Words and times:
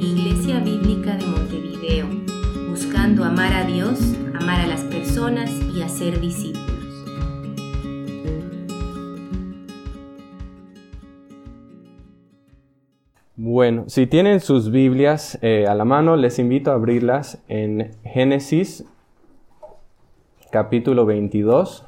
Iglesia 0.00 0.60
Bíblica 0.60 1.16
de 1.16 1.26
Montevideo, 1.26 2.06
buscando 2.68 3.24
amar 3.24 3.52
a 3.52 3.64
Dios, 3.64 3.98
amar 4.34 4.60
a 4.60 4.66
las 4.66 4.82
personas 4.82 5.50
y 5.74 5.82
hacer 5.82 6.20
discípulos. 6.20 6.68
Bueno, 13.36 13.84
si 13.88 14.06
tienen 14.06 14.40
sus 14.40 14.70
Biblias 14.70 15.38
eh, 15.42 15.66
a 15.66 15.74
la 15.74 15.84
mano, 15.84 16.16
les 16.16 16.38
invito 16.38 16.70
a 16.70 16.74
abrirlas 16.74 17.42
en 17.48 17.92
Génesis 18.04 18.84
capítulo 20.50 21.04
22. 21.04 21.87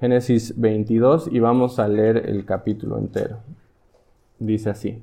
Génesis 0.00 0.54
22 0.60 1.28
y 1.32 1.40
vamos 1.40 1.80
a 1.80 1.88
leer 1.88 2.28
el 2.28 2.44
capítulo 2.44 2.98
entero. 2.98 3.38
Dice 4.38 4.70
así. 4.70 5.02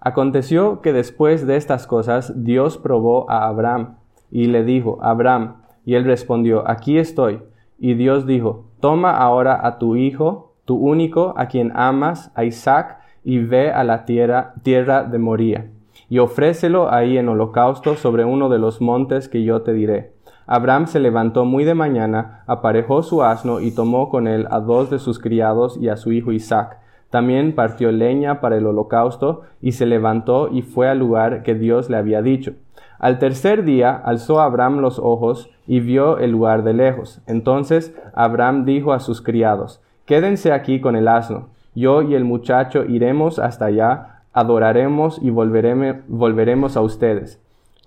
Aconteció 0.00 0.80
que 0.80 0.92
después 0.92 1.44
de 1.44 1.56
estas 1.56 1.88
cosas 1.88 2.44
Dios 2.44 2.78
probó 2.78 3.28
a 3.28 3.48
Abraham 3.48 3.96
y 4.30 4.46
le 4.46 4.62
dijo, 4.62 4.98
Abraham, 5.02 5.62
y 5.84 5.94
él 5.94 6.04
respondió, 6.04 6.68
aquí 6.68 6.98
estoy. 6.98 7.40
Y 7.80 7.94
Dios 7.94 8.26
dijo, 8.26 8.66
toma 8.78 9.16
ahora 9.16 9.66
a 9.66 9.78
tu 9.78 9.96
hijo, 9.96 10.54
tu 10.64 10.76
único, 10.76 11.34
a 11.36 11.48
quien 11.48 11.72
amas, 11.74 12.30
a 12.36 12.44
Isaac, 12.44 13.00
y 13.24 13.38
ve 13.38 13.72
a 13.72 13.82
la 13.82 14.04
tierra, 14.04 14.54
tierra 14.62 15.02
de 15.02 15.18
Moría, 15.18 15.70
y 16.08 16.20
ofrécelo 16.20 16.92
ahí 16.92 17.18
en 17.18 17.28
holocausto 17.28 17.96
sobre 17.96 18.24
uno 18.24 18.48
de 18.48 18.58
los 18.58 18.80
montes 18.80 19.28
que 19.28 19.42
yo 19.42 19.62
te 19.62 19.72
diré 19.72 20.17
Abraham 20.50 20.86
se 20.86 20.98
levantó 20.98 21.44
muy 21.44 21.64
de 21.64 21.74
mañana, 21.74 22.42
aparejó 22.46 23.02
su 23.02 23.22
asno 23.22 23.60
y 23.60 23.70
tomó 23.70 24.08
con 24.08 24.26
él 24.26 24.48
a 24.50 24.60
dos 24.60 24.88
de 24.88 24.98
sus 24.98 25.18
criados 25.18 25.76
y 25.78 25.90
a 25.90 25.98
su 25.98 26.10
hijo 26.10 26.32
Isaac. 26.32 26.78
También 27.10 27.54
partió 27.54 27.92
leña 27.92 28.40
para 28.40 28.56
el 28.56 28.66
holocausto 28.66 29.42
y 29.60 29.72
se 29.72 29.84
levantó 29.84 30.48
y 30.50 30.62
fue 30.62 30.88
al 30.88 30.98
lugar 30.98 31.42
que 31.42 31.54
Dios 31.54 31.90
le 31.90 31.98
había 31.98 32.22
dicho. 32.22 32.54
Al 32.98 33.18
tercer 33.18 33.62
día 33.62 33.92
alzó 33.92 34.40
Abraham 34.40 34.78
los 34.78 34.98
ojos 34.98 35.50
y 35.66 35.80
vio 35.80 36.16
el 36.16 36.30
lugar 36.30 36.64
de 36.64 36.72
lejos. 36.72 37.20
Entonces 37.26 37.94
Abraham 38.14 38.64
dijo 38.64 38.94
a 38.94 39.00
sus 39.00 39.20
criados, 39.20 39.82
Quédense 40.06 40.52
aquí 40.52 40.80
con 40.80 40.96
el 40.96 41.08
asno. 41.08 41.48
Yo 41.74 42.00
y 42.00 42.14
el 42.14 42.24
muchacho 42.24 42.86
iremos 42.86 43.38
hasta 43.38 43.66
allá, 43.66 44.22
adoraremos 44.32 45.20
y 45.22 45.28
volveremos 45.28 46.78
a 46.78 46.80
ustedes. 46.80 47.38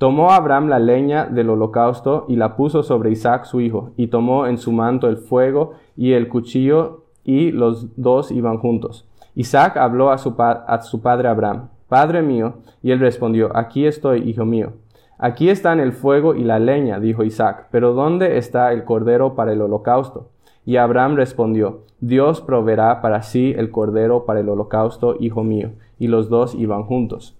Tomó 0.02 0.32
Abraham 0.32 0.68
la 0.68 0.80
leña 0.80 1.26
del 1.26 1.52
holocausto 1.52 2.26
y 2.28 2.36
la 2.36 2.56
puso 2.56 2.82
sobre 2.82 3.12
Isaac 3.12 3.46
su 3.46 3.62
hijo, 3.62 3.92
y 3.98 4.08
tomó 4.08 4.48
en 4.48 4.58
su 4.58 4.72
manto 4.72 5.08
el 5.08 5.18
fuego 5.18 5.74
y 5.96 6.14
el 6.14 6.28
cuchillo, 6.28 7.04
y 7.24 7.52
los 7.52 8.02
dos 8.02 8.32
iban 8.32 8.58
juntos. 8.58 9.08
Isaac 9.36 9.78
habló 9.78 10.10
a 10.10 10.18
su, 10.18 10.36
padre 10.36 11.28
Abraham, 11.28 11.70
Padre 11.88 12.24
mío, 12.24 12.56
y 12.82 12.90
él 12.90 13.00
respondió, 13.00 13.56
Aquí 13.56 13.86
estoy, 13.86 14.28
hijo 14.28 14.44
mío. 14.44 14.74
Aquí 15.20 15.50
están 15.50 15.80
el 15.80 15.94
fuego 15.94 16.34
y 16.34 16.46
la 16.46 16.58
leña, 16.58 17.00
dijo 17.00 17.24
Isaac, 17.24 17.68
pero 17.70 17.94
¿dónde 17.94 18.40
está 18.40 18.74
el 18.74 18.86
cordero 18.86 19.36
para 19.36 19.54
el 19.54 19.62
holocausto? 19.62 20.30
Y 20.66 20.78
Abraham 20.78 21.16
respondió, 21.16 21.82
Dios 22.00 22.42
proveerá 22.42 23.02
para 23.04 23.22
sí 23.22 23.54
el 23.56 23.70
cordero 23.70 24.25
para 24.25 24.40
el 24.40 24.50
holocausto, 24.50 25.16
hijo 25.20 25.44
mío. 25.44 25.74
Y 26.00 26.08
los 26.08 26.28
dos 26.28 26.56
iban 26.56 26.86
juntos. 26.86 27.38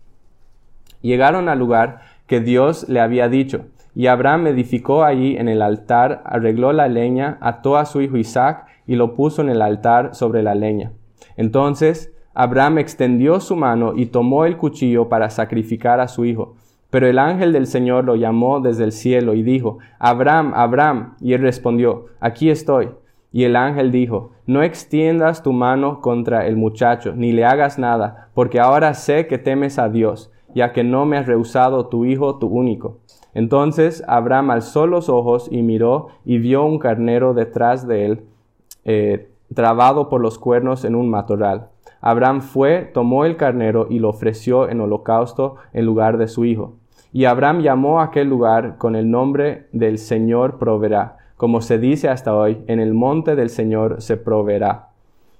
Llegaron 1.02 1.50
al 1.50 1.58
lugar 1.58 2.02
que 2.28 2.40
Dios 2.40 2.88
le 2.90 3.00
había 3.00 3.30
dicho. 3.30 3.66
Y 3.94 4.08
Abraham 4.08 4.48
edificó 4.48 5.04
allí 5.04 5.36
en 5.36 5.50
el 5.50 5.62
altar, 5.62 6.22
arregló 6.26 6.72
la 6.72 6.88
leña, 6.88 7.38
ató 7.42 7.78
a 7.78 7.86
su 7.86 8.02
hijo 8.02 8.18
Isaac 8.18 8.66
y 8.88 8.96
lo 8.96 9.16
puso 9.16 9.42
en 9.42 9.50
el 9.50 9.62
altar 9.62 10.16
sobre 10.16 10.44
la 10.44 10.56
leña. 10.56 10.92
Entonces 11.36 12.14
Abraham 12.34 12.78
extendió 12.78 13.40
su 13.40 13.56
mano 13.56 13.94
y 13.96 14.06
tomó 14.06 14.46
el 14.46 14.58
cuchillo 14.58 15.10
para 15.10 15.30
sacrificar 15.30 16.00
a 16.00 16.08
su 16.08 16.24
hijo. 16.26 16.56
Pero 16.90 17.08
el 17.08 17.20
ángel 17.20 17.54
del 17.54 17.68
Señor 17.68 18.06
lo 18.06 18.16
llamó 18.16 18.60
desde 18.60 18.84
el 18.84 18.92
cielo 18.92 19.34
y 19.34 19.44
dijo, 19.44 19.80
Abraham, 20.00 20.54
Abraham. 20.56 21.16
Y 21.22 21.34
él 21.34 21.42
respondió, 21.42 22.08
aquí 22.20 22.50
estoy. 22.50 22.90
Y 23.34 23.46
el 23.46 23.56
ángel 23.56 23.92
dijo, 23.92 24.32
no 24.46 24.62
extiendas 24.62 25.42
tu 25.42 25.54
mano 25.54 26.02
contra 26.02 26.46
el 26.48 26.58
muchacho, 26.58 27.14
ni 27.16 27.32
le 27.32 27.46
hagas 27.46 27.80
nada, 27.80 28.30
porque 28.34 28.60
ahora 28.60 28.94
sé 28.94 29.28
que 29.28 29.38
temes 29.38 29.80
a 29.80 29.88
Dios 29.88 30.32
ya 30.54 30.74
que 30.74 30.84
no 30.84 31.06
me 31.06 31.18
has 31.18 31.28
rehusado 31.28 31.88
tu 31.88 32.06
hijo, 32.06 32.38
tu 32.38 32.48
único. 32.48 32.98
Entonces 33.34 34.04
Abraham 34.08 34.52
alzó 34.52 34.88
los 34.88 35.10
ojos 35.10 35.48
y 35.52 35.62
miró 35.62 36.08
y 36.26 36.38
vio 36.38 36.66
un 36.66 36.80
carnero 36.80 37.34
detrás 37.34 37.88
de 37.88 38.06
él, 38.06 38.24
eh, 38.84 39.30
trabado 39.54 40.10
por 40.10 40.22
los 40.22 40.38
cuernos 40.38 40.86
en 40.86 40.96
un 40.96 41.10
matorral. 41.10 41.70
Abraham 42.02 42.42
fue, 42.42 42.90
tomó 42.94 43.26
el 43.26 43.38
carnero 43.38 43.88
y 43.90 44.00
lo 44.00 44.10
ofreció 44.10 44.70
en 44.70 44.82
holocausto 44.82 45.58
en 45.72 45.86
lugar 45.86 46.18
de 46.18 46.28
su 46.28 46.46
hijo. 46.46 46.74
Y 47.14 47.26
Abraham 47.26 47.62
llamó 47.62 48.00
a 48.00 48.06
aquel 48.06 48.28
lugar 48.28 48.78
con 48.78 48.96
el 48.96 49.12
nombre 49.12 49.68
del 49.72 49.98
Señor 49.98 50.58
proveerá, 50.58 51.18
como 51.38 51.62
se 51.62 51.78
dice 51.78 52.10
hasta 52.10 52.36
hoy, 52.36 52.64
en 52.68 52.80
el 52.80 52.94
monte 52.94 53.36
del 53.36 53.50
Señor 53.50 54.02
se 54.02 54.18
proveerá. 54.18 54.90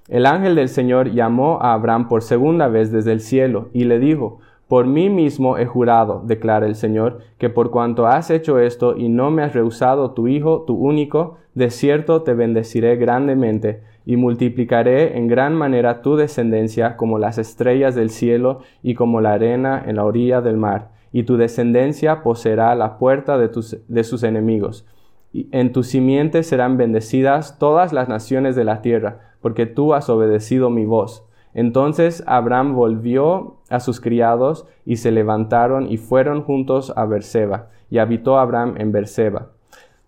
El 0.08 0.26
ángel 0.26 0.54
del 0.54 0.68
Señor 0.68 1.12
llamó 1.12 1.60
a 1.62 1.72
Abraham 1.72 2.08
por 2.08 2.22
segunda 2.22 2.68
vez 2.68 2.92
desde 2.92 3.12
el 3.12 3.20
cielo 3.20 3.68
y 3.72 3.84
le 3.84 3.98
dijo, 3.98 4.40
por 4.72 4.86
mí 4.86 5.10
mismo 5.10 5.58
he 5.58 5.66
jurado, 5.66 6.22
declara 6.24 6.64
el 6.64 6.76
Señor, 6.76 7.18
que 7.36 7.50
por 7.50 7.70
cuanto 7.70 8.06
has 8.06 8.30
hecho 8.30 8.58
esto 8.58 8.96
y 8.96 9.10
no 9.10 9.30
me 9.30 9.42
has 9.42 9.52
rehusado 9.52 10.12
tu 10.12 10.28
Hijo, 10.28 10.62
tu 10.62 10.76
único, 10.76 11.36
de 11.54 11.68
cierto 11.68 12.22
te 12.22 12.32
bendeciré 12.32 12.96
grandemente, 12.96 13.82
y 14.06 14.16
multiplicaré 14.16 15.18
en 15.18 15.28
gran 15.28 15.54
manera 15.54 16.00
tu 16.00 16.16
descendencia 16.16 16.96
como 16.96 17.18
las 17.18 17.36
estrellas 17.36 17.94
del 17.94 18.08
cielo 18.08 18.60
y 18.82 18.94
como 18.94 19.20
la 19.20 19.34
arena 19.34 19.84
en 19.86 19.96
la 19.96 20.06
orilla 20.06 20.40
del 20.40 20.56
mar, 20.56 20.92
y 21.12 21.24
tu 21.24 21.36
descendencia 21.36 22.22
poseerá 22.22 22.74
la 22.74 22.96
puerta 22.96 23.36
de, 23.36 23.50
tus, 23.50 23.76
de 23.86 24.04
sus 24.04 24.22
enemigos. 24.22 24.86
Y 25.34 25.48
en 25.52 25.72
tu 25.72 25.82
simiente 25.82 26.42
serán 26.42 26.78
bendecidas 26.78 27.58
todas 27.58 27.92
las 27.92 28.08
naciones 28.08 28.56
de 28.56 28.64
la 28.64 28.80
tierra, 28.80 29.34
porque 29.42 29.66
tú 29.66 29.92
has 29.92 30.08
obedecido 30.08 30.70
mi 30.70 30.86
voz. 30.86 31.26
Entonces 31.54 32.22
Abraham 32.26 32.74
volvió 32.74 33.56
a 33.68 33.80
sus 33.80 34.00
criados 34.00 34.66
y 34.84 34.96
se 34.96 35.10
levantaron 35.10 35.90
y 35.90 35.98
fueron 35.98 36.42
juntos 36.42 36.92
a 36.96 37.04
Berseba, 37.04 37.68
y 37.90 37.98
habitó 37.98 38.38
Abraham 38.38 38.74
en 38.78 38.92
Berseba. 38.92 39.48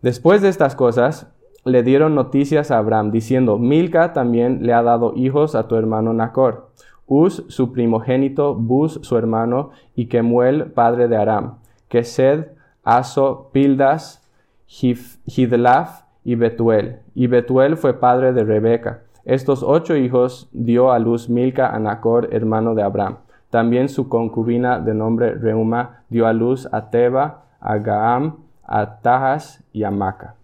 Después 0.03 0.43
de 0.43 0.49
estas 0.49 0.75
cosas, 0.75 1.28
le 1.65 1.82
dieron 1.82 2.15
noticias 2.15 2.71
a 2.71 2.78
Abraham, 2.78 3.10
diciendo, 3.10 3.59
Milca 3.59 4.12
también 4.12 4.66
le 4.66 4.75
ha 4.75 4.82
dado 4.82 5.15
hijos 5.16 5.55
a 5.55 5.66
tu 5.66 5.77
hermano 5.77 6.12
Nacor, 6.12 6.69
Uz 7.06 7.44
su 7.49 7.72
primogénito, 7.72 8.55
Buz 8.55 9.00
su 9.03 9.16
hermano, 9.16 9.71
y 9.94 10.06
Kemuel 10.06 10.72
padre 10.72 11.09
de 11.09 11.16
Aram, 11.16 11.59
Kesed, 11.88 12.49
Aso, 12.82 13.50
Pildas, 13.53 14.22
Hidlaf 14.66 16.03
y 16.25 16.34
Betuel. 16.34 17.00
Y 17.15 17.26
Betuel 17.26 17.76
fue 17.76 17.94
padre 18.00 18.32
de 18.32 18.44
Rebeca. 18.44 19.03
Estos 19.25 19.62
ocho 19.62 19.97
hijos 19.97 20.49
dio 20.53 20.93
a 20.93 20.99
luz 20.99 21.31
Milca 21.31 21.75
a 21.75 21.79
Nacor, 21.79 22.29
hermano 22.33 22.75
de 22.75 22.83
Abraham. 22.83 23.17
También 23.49 23.89
su 23.89 24.11
concubina 24.11 24.81
de 24.81 24.93
nombre 24.93 25.35
Reuma 25.35 26.03
dio 26.11 26.27
a 26.27 26.35
luz 26.35 26.69
a 26.73 26.91
Teba, 26.91 27.45
a 27.59 27.79
Gaam, 27.79 28.37
a 28.62 29.00
Tajas 29.00 29.65
y 29.73 29.85
a 29.85 29.91
Maca. 29.91 30.35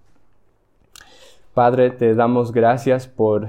Padre, 1.53 1.91
te 1.91 2.15
damos 2.15 2.53
gracias 2.53 3.07
por, 3.07 3.49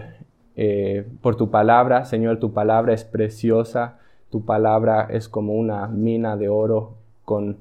eh, 0.57 1.07
por 1.21 1.37
tu 1.37 1.49
palabra. 1.49 2.03
Señor, 2.03 2.39
tu 2.39 2.51
palabra 2.51 2.93
es 2.93 3.05
preciosa. 3.05 3.99
Tu 4.31 4.43
palabra 4.43 5.07
es 5.09 5.29
como 5.29 5.53
una 5.53 5.87
mina 5.87 6.35
de 6.35 6.49
oro 6.49 6.95
con 7.23 7.57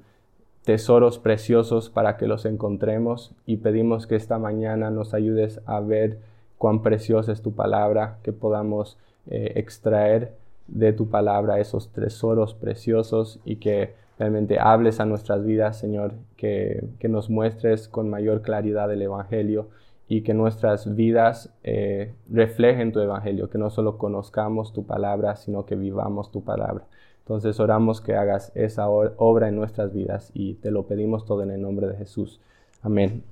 tesoros 0.64 1.18
preciosos 1.18 1.88
para 1.88 2.16
que 2.16 2.26
los 2.26 2.46
encontremos 2.46 3.32
y 3.46 3.58
pedimos 3.58 4.06
que 4.06 4.16
esta 4.16 4.38
mañana 4.38 4.90
nos 4.90 5.14
ayudes 5.14 5.60
a 5.66 5.80
ver 5.80 6.18
cuán 6.60 6.82
preciosa 6.82 7.32
es 7.32 7.40
tu 7.40 7.54
palabra, 7.54 8.18
que 8.22 8.34
podamos 8.34 8.98
eh, 9.30 9.52
extraer 9.54 10.34
de 10.68 10.92
tu 10.92 11.08
palabra 11.08 11.58
esos 11.58 11.90
tesoros 11.90 12.52
preciosos 12.52 13.40
y 13.46 13.56
que 13.56 13.94
realmente 14.18 14.58
hables 14.60 15.00
a 15.00 15.06
nuestras 15.06 15.42
vidas, 15.42 15.78
Señor, 15.78 16.12
que, 16.36 16.84
nos 17.08 17.30
muestres 17.30 17.88
con 17.88 18.10
mayor 18.10 18.42
claridad 18.42 18.92
el 18.92 19.00
Evangelio 19.00 19.70
y 20.06 20.20
que 20.20 20.34
nuestras 20.34 20.94
vidas 20.94 21.50
eh, 21.64 22.12
reflejen 22.30 22.92
tu 22.92 23.00
Evangelio, 23.00 23.48
que 23.48 23.56
no 23.56 23.70
solo 23.70 23.96
conozcamos 23.96 24.74
tu 24.74 24.84
palabra, 24.84 25.36
sino 25.36 25.64
que 25.64 25.76
vivamos 25.76 26.30
tu 26.30 26.44
palabra. 26.44 26.84
Entonces 27.20 27.58
oramos 27.58 28.02
que 28.02 28.16
hagas 28.16 28.52
esa 28.54 28.86
obra 28.90 29.48
en 29.48 29.56
nuestras 29.56 29.94
vidas 29.94 30.30
y 30.34 30.56
te 30.56 30.70
lo 30.70 30.86
pedimos 30.86 31.24
todo 31.24 31.42
en 31.42 31.52
el 31.52 31.62
nombre 31.62 31.86
de 31.86 31.96
Jesús. 31.96 32.38
Amén. 32.82 33.29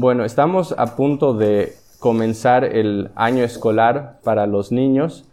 Bueno, 0.00 0.24
estamos 0.24 0.74
a 0.78 0.96
punto 0.96 1.34
de 1.34 1.74
comenzar 1.98 2.64
el 2.64 3.10
año 3.16 3.44
escolar 3.44 4.18
para 4.24 4.46
los 4.46 4.72
niños 4.72 5.28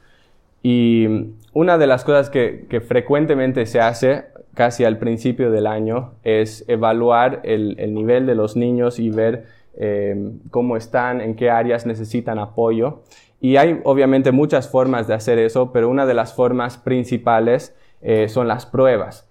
y 0.61 1.07
una 1.53 1.77
de 1.77 1.87
las 1.87 2.03
cosas 2.03 2.29
que, 2.29 2.67
frecuentemente 2.85 3.65
se 3.65 3.79
hace 3.79 4.25
casi 4.55 4.83
al 4.83 4.97
principio 4.97 5.51
del 5.51 5.67
año 5.67 6.15
es 6.25 6.65
evaluar 6.67 7.39
el, 7.45 7.77
nivel 7.93 8.25
de 8.25 8.35
los 8.35 8.57
niños 8.57 8.99
y 8.99 9.09
ver 9.09 9.45
eh, 9.77 10.33
cómo 10.51 10.75
están, 10.75 11.21
en 11.21 11.37
qué 11.37 11.49
áreas 11.49 11.85
necesitan 11.85 12.37
apoyo. 12.37 13.03
Y 13.39 13.55
hay 13.55 13.79
obviamente 13.85 14.33
muchas 14.33 14.67
formas 14.69 15.07
de 15.07 15.13
hacer 15.13 15.39
eso, 15.39 15.71
pero 15.71 15.87
una 15.87 16.05
de 16.05 16.13
las 16.13 16.33
formas 16.33 16.77
principales 16.77 17.73
eh, 18.01 18.27
son 18.27 18.49
las 18.49 18.65
pruebas. 18.65 19.26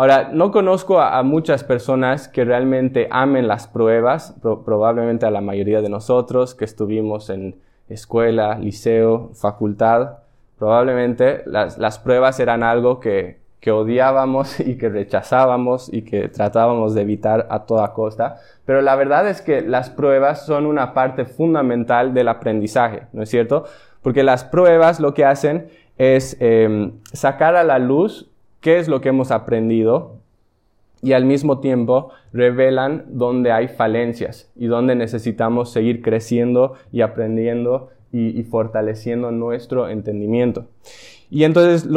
Ahora, 0.00 0.30
no 0.32 0.50
conozco 0.50 0.98
a, 0.98 1.22
muchas 1.22 1.62
personas 1.62 2.26
que 2.26 2.42
realmente 2.42 3.06
amen 3.10 3.46
las 3.46 3.68
pruebas, 3.68 4.34
probablemente 4.40 5.26
a 5.26 5.30
la 5.30 5.42
mayoría 5.42 5.82
de 5.82 5.90
nosotros 5.90 6.54
que 6.54 6.64
estuvimos 6.64 7.28
en 7.28 7.56
escuela, 7.86 8.58
liceo, 8.58 9.28
facultad, 9.34 10.20
probablemente 10.58 11.42
las, 11.44 11.98
pruebas 11.98 12.40
eran 12.40 12.62
algo 12.62 12.98
que, 12.98 13.40
que 13.60 13.72
odiábamos 13.72 14.58
y 14.60 14.78
que 14.78 14.88
rechazábamos 14.88 15.92
y 15.92 16.00
que 16.00 16.28
tratábamos 16.28 16.94
de 16.94 17.02
evitar 17.02 17.46
a 17.50 17.66
toda 17.66 17.92
costa. 17.92 18.40
Pero 18.64 18.80
la 18.80 18.96
verdad 18.96 19.28
es 19.28 19.42
que 19.42 19.60
las 19.60 19.90
pruebas 19.90 20.46
son 20.46 20.64
una 20.64 20.94
parte 20.94 21.26
fundamental 21.26 22.14
del 22.14 22.28
aprendizaje, 22.28 23.02
¿no 23.12 23.22
es 23.22 23.28
cierto? 23.28 23.64
Porque 24.00 24.22
las 24.22 24.44
pruebas 24.44 24.98
lo 24.98 25.12
que 25.12 25.26
hacen 25.26 25.68
es 25.98 26.38
em, 26.40 26.92
sacar 27.12 27.54
a 27.54 27.64
la 27.64 27.78
luz 27.78 28.29
qué 28.60 28.78
es 28.78 28.88
lo 28.88 29.00
que 29.00 29.10
hemos 29.10 29.30
aprendido 29.30 30.20
y 31.02 31.12
al 31.12 31.24
mismo 31.24 31.60
tiempo 31.60 32.10
revelan 32.32 33.04
dónde 33.08 33.52
hay 33.52 33.68
falencias 33.68 34.50
y 34.54 34.66
dónde 34.66 34.94
necesitamos 34.94 35.72
seguir 35.72 36.02
creciendo 36.02 36.74
y 36.92 37.00
aprendiendo 37.00 37.90
y, 38.12 38.42
fortaleciendo 38.42 39.30
nuestro 39.30 39.88
entendimiento. 39.88 40.66
Y 41.30 41.44
entonces 41.44 41.88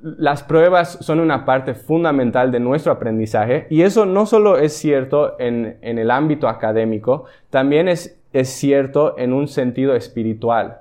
las 0.00 0.42
pruebas 0.42 0.98
son 1.00 1.20
una 1.20 1.44
parte 1.44 1.74
fundamental 1.74 2.50
de 2.50 2.60
nuestro 2.60 2.92
aprendizaje 2.92 3.66
y 3.70 3.82
eso 3.82 4.06
no 4.06 4.26
solo 4.26 4.58
es 4.58 4.72
cierto 4.72 5.36
en, 5.38 5.78
el 5.80 6.10
ámbito 6.10 6.48
académico, 6.48 7.24
también 7.50 7.88
es, 7.88 8.20
cierto 8.42 9.16
en 9.16 9.32
un 9.32 9.48
sentido 9.48 9.94
espiritual. 9.94 10.80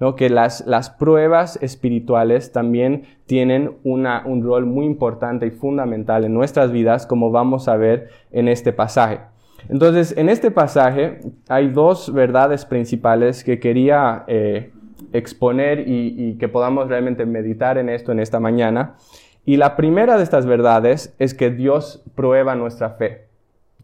¿No? 0.00 0.16
Que 0.16 0.30
las, 0.30 0.64
pruebas 0.98 1.58
espirituales 1.62 2.50
también 2.52 3.04
tienen 3.26 3.76
un 3.84 4.42
rol 4.42 4.66
muy 4.66 4.86
importante 4.86 5.46
y 5.46 5.50
fundamental 5.50 6.24
en 6.24 6.34
nuestras 6.34 6.72
vidas, 6.72 7.06
como 7.06 7.30
vamos 7.30 7.68
a 7.68 7.76
ver 7.76 8.08
en 8.32 8.48
este 8.48 8.72
pasaje. 8.72 9.20
Entonces, 9.68 10.16
en 10.16 10.30
este 10.30 10.50
pasaje 10.50 11.20
hay 11.48 11.68
dos 11.68 12.12
verdades 12.12 12.64
principales 12.64 13.44
que 13.44 13.60
quería 13.60 14.24
eh, 14.26 14.72
exponer 15.12 15.84
y, 15.86 16.36
que 16.38 16.48
podamos 16.48 16.88
realmente 16.88 17.26
meditar 17.26 17.76
en 17.76 17.90
esto 17.90 18.10
en 18.12 18.20
esta 18.20 18.40
mañana. 18.40 18.96
Y 19.44 19.58
la 19.58 19.76
primera 19.76 20.16
de 20.16 20.22
estas 20.22 20.46
verdades 20.46 21.14
es 21.18 21.34
que 21.34 21.50
Dios 21.50 22.02
prueba 22.14 22.54
nuestra 22.54 22.90
fe, 22.90 23.26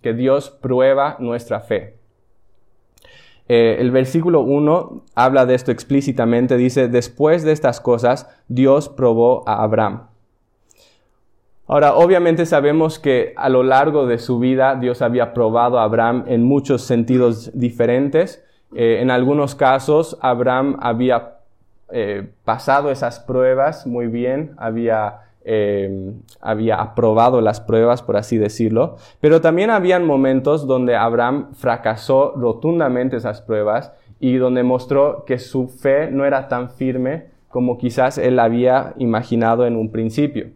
que 0.00 0.14
Dios 0.14 0.50
prueba 0.50 1.16
nuestra 1.18 1.60
fe. 1.60 1.96
Eh, 3.48 3.76
el 3.78 3.90
versículo 3.90 4.40
1 4.40 5.04
habla 5.14 5.46
de 5.46 5.54
esto 5.54 5.70
explícitamente, 5.70 6.56
dice, 6.56 6.88
después 6.88 7.44
de 7.44 7.52
estas 7.52 7.80
cosas, 7.80 8.28
Dios 8.48 8.88
probó 8.88 9.48
a 9.48 9.62
Abraham. 9.62 10.08
Ahora, 11.68 11.94
obviamente 11.94 12.46
sabemos 12.46 12.98
que 12.98 13.32
a 13.36 13.48
lo 13.48 13.62
largo 13.62 14.06
de 14.06 14.18
su 14.18 14.38
vida 14.38 14.76
Dios 14.76 15.02
había 15.02 15.34
probado 15.34 15.78
a 15.78 15.84
Abraham 15.84 16.24
en 16.28 16.44
muchos 16.44 16.82
sentidos 16.82 17.50
diferentes, 17.58 18.44
eh, 18.74 18.98
en 19.00 19.10
algunos 19.10 19.54
casos, 19.54 20.18
Abraham 20.20 20.76
había 20.80 21.36
eh, 21.90 22.28
pasado 22.44 22.90
esas 22.90 23.20
pruebas 23.20 23.86
muy 23.86 24.08
bien, 24.08 24.54
había, 24.58 25.25
eh, 25.48 26.12
había 26.40 26.74
aprobado 26.76 27.40
las 27.40 27.60
pruebas, 27.60 28.02
por 28.02 28.16
así 28.16 28.36
decirlo, 28.36 28.96
pero 29.20 29.40
también 29.40 29.70
habían 29.70 30.04
momentos 30.04 30.66
donde 30.66 30.96
Abraham 30.96 31.54
fracasó 31.54 32.32
rotundamente 32.36 33.16
esas 33.16 33.42
pruebas 33.42 33.92
y 34.18 34.36
donde 34.36 34.64
mostró 34.64 35.24
que 35.24 35.38
su 35.38 35.68
fe 35.68 36.10
no 36.10 36.24
era 36.24 36.48
tan 36.48 36.70
firme 36.70 37.26
como 37.48 37.78
quizás 37.78 38.18
él 38.18 38.40
había 38.40 38.94
imaginado 38.98 39.66
en 39.66 39.76
un 39.76 39.92
principio. 39.92 40.48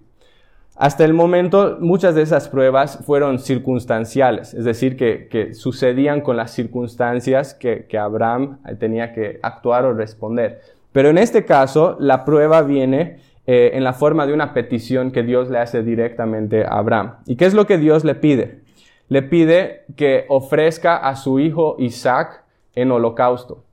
Hasta 0.75 1.05
el 1.05 1.13
momento, 1.13 1.77
muchas 1.79 2.15
de 2.15 2.23
esas 2.23 2.49
pruebas 2.49 2.99
fueron 3.07 3.39
circunstanciales, 3.39 4.55
es 4.55 4.65
decir, 4.65 4.97
que, 4.97 5.55
sucedían 5.55 6.21
con 6.21 6.37
las 6.37 6.51
circunstancias 6.51 7.55
que, 7.55 7.87
Abraham 7.97 8.59
tenía 8.79 9.13
que 9.13 9.39
actuar 9.43 9.85
o 9.85 9.95
responder. 9.95 10.63
Pero 10.91 11.11
en 11.11 11.19
este 11.19 11.45
caso, 11.45 11.97
la 12.01 12.25
prueba 12.25 12.63
viene 12.63 13.19
eh, 13.53 13.77
en 13.77 13.83
la 13.83 13.95
forma 13.95 14.29
de 14.29 14.33
una 14.33 14.55
petición 14.55 15.11
que 15.11 15.25
Dios 15.25 15.51
le 15.51 15.59
hace 15.59 15.83
directamente 15.83 16.65
a 16.65 16.79
Abraham. 16.79 17.17
¿Y 17.27 17.35
qué 17.35 17.47
es 17.47 17.53
lo 17.53 17.67
que 17.67 17.79
Dios 17.79 18.05
le 18.05 18.15
pide? 18.15 18.61
Le 19.09 19.23
pide 19.23 19.87
que 19.97 20.25
ofrezca 20.29 20.97
a 20.97 21.17
su 21.17 21.41
hijo 21.41 21.75
Isaac 21.81 22.45
en 22.77 22.93
holocausto. 22.93 23.65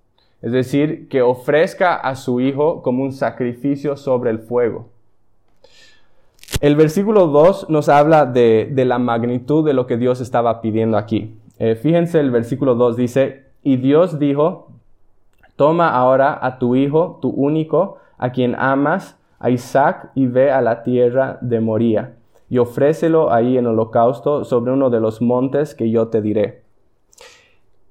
Es 0.42 0.52
decir, 0.52 1.08
que 1.10 1.22
ofrezca 1.22 1.94
a 1.94 2.16
su 2.16 2.42
hijo 2.42 2.82
como 2.82 3.04
un 3.04 3.12
sacrificio 3.12 3.98
sobre 3.98 4.32
el 4.32 4.40
fuego. 4.40 4.90
El 6.60 6.76
versículo 6.76 7.28
2 7.28 7.70
nos 7.70 7.88
habla 7.88 8.26
de, 8.26 8.74
la 8.76 8.98
magnitud 8.98 9.64
de 9.64 9.76
lo 9.76 9.86
que 9.86 9.98
Dios 9.98 10.22
estaba 10.22 10.60
pidiendo 10.60 10.98
aquí. 10.98 11.38
Eh, 11.60 11.76
fíjense, 11.76 12.20
el 12.20 12.32
versículo 12.32 12.74
2 12.74 12.98
dice, 12.98 13.44
y 13.62 13.78
Dios 13.78 14.18
dijo, 14.18 14.70
toma 15.56 15.92
ahora 15.92 16.40
a 16.42 16.58
tu 16.58 16.76
hijo, 16.76 17.20
tu 17.22 17.30
único, 17.30 18.00
a 18.18 18.32
quien 18.32 18.56
amas, 18.58 19.20
a 19.40 19.50
Isaac, 19.50 20.12
y 20.16 20.28
ve 20.28 20.52
a 20.52 20.62
la 20.62 20.84
tierra 20.84 21.38
de 21.42 21.60
Moría, 21.60 22.16
y 22.50 22.58
ofrécelo 22.58 23.32
ahí 23.32 23.58
en 23.58 23.68
holocausto 23.68 24.44
sobre 24.44 24.72
uno 24.72 24.90
de 24.90 25.00
los 25.00 25.22
montes 25.22 25.76
que 25.76 25.90
yo 25.90 26.08
te 26.08 26.22
diré. 26.22 26.64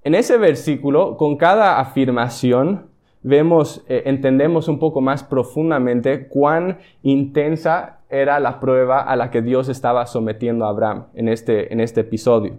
En 0.03 0.15
ese 0.15 0.39
versículo, 0.39 1.17
con 1.17 1.37
cada 1.37 1.81
afirmación, 1.81 2.87
vemos, 3.23 3.85
eh, 3.89 4.05
entendemos 4.07 4.69
un 4.69 4.79
poco 4.79 5.01
más 5.01 5.25
profundamente 5.25 6.29
cuán 6.29 6.79
intensa 7.03 7.99
era 8.09 8.39
la 8.39 8.61
prueba 8.61 9.01
a 9.01 9.17
la 9.17 9.33
que 9.33 9.43
Dios 9.43 9.69
estaba 9.69 10.07
sometiendo 10.07 10.65
a 10.65 10.69
Abraham 10.69 11.07
en 11.15 11.29
este, 11.29 11.73
en 11.73 11.81
este 11.81 12.03
episodio. 12.03 12.55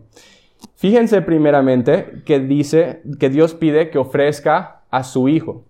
Fíjense 0.75 1.21
primeramente 1.21 2.21
que 2.25 2.39
dice 2.39 3.01
que 3.19 3.29
Dios 3.29 3.53
pide 3.53 3.89
que 3.89 3.97
ofrezca 3.97 4.81
a 4.91 5.03
su 5.03 5.29
hijo. 5.29 5.63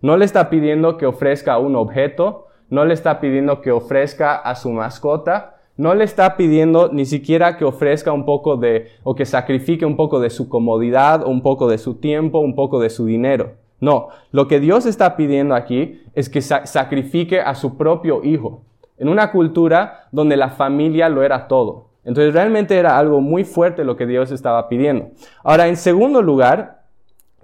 No 0.00 0.16
le 0.16 0.24
está 0.24 0.50
pidiendo 0.50 0.96
que 0.96 1.06
ofrezca 1.06 1.58
un 1.58 1.76
objeto, 1.76 2.46
no 2.68 2.84
le 2.84 2.94
está 2.94 3.20
pidiendo 3.20 3.60
que 3.60 3.72
ofrezca 3.72 4.36
a 4.36 4.54
su 4.54 4.70
mascota, 4.70 5.56
no 5.76 5.94
le 5.94 6.04
está 6.04 6.36
pidiendo 6.36 6.90
ni 6.92 7.04
siquiera 7.04 7.56
que 7.56 7.64
ofrezca 7.64 8.12
un 8.12 8.24
poco 8.24 8.56
de, 8.56 8.88
o 9.02 9.14
que 9.14 9.26
sacrifique 9.26 9.84
un 9.84 9.96
poco 9.96 10.20
de 10.20 10.30
su 10.30 10.48
comodidad, 10.48 11.26
un 11.26 11.42
poco 11.42 11.68
de 11.68 11.78
su 11.78 11.94
tiempo, 11.94 12.40
un 12.40 12.54
poco 12.54 12.80
de 12.80 12.90
su 12.90 13.06
dinero. 13.06 13.52
No, 13.80 14.08
lo 14.32 14.48
que 14.48 14.58
Dios 14.58 14.86
está 14.86 15.16
pidiendo 15.16 15.54
aquí 15.54 16.02
es 16.14 16.30
que 16.30 16.40
sacrifique 16.40 17.40
a 17.40 17.54
su 17.54 17.76
propio 17.76 18.24
hijo 18.24 18.62
en 18.98 19.08
una 19.08 19.30
cultura 19.30 20.08
donde 20.12 20.36
la 20.36 20.50
familia 20.50 21.08
lo 21.08 21.22
era 21.22 21.48
todo. 21.48 21.90
Entonces 22.04 22.32
realmente 22.32 22.76
era 22.78 22.96
algo 22.98 23.20
muy 23.20 23.44
fuerte 23.44 23.84
lo 23.84 23.96
que 23.96 24.06
Dios 24.06 24.30
estaba 24.30 24.68
pidiendo. 24.68 25.10
Ahora, 25.42 25.66
en 25.66 25.76
segundo 25.76 26.22
lugar, 26.22 26.84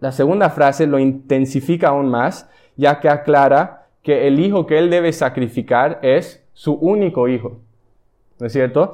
la 0.02 0.12
segunda 0.12 0.50
frase 0.50 0.86
lo 0.86 0.98
intensifica 0.98 1.88
aún 1.88 2.10
más, 2.10 2.50
ya 2.76 3.00
que 3.00 3.08
aclara 3.08 3.86
que 4.02 4.26
el 4.26 4.40
hijo 4.40 4.66
que 4.66 4.78
él 4.78 4.90
debe 4.90 5.12
sacrificar 5.12 6.00
es 6.02 6.44
su 6.52 6.74
único 6.74 7.28
hijo. 7.28 7.60
¿No 8.38 8.46
es 8.46 8.52
cierto? 8.52 8.92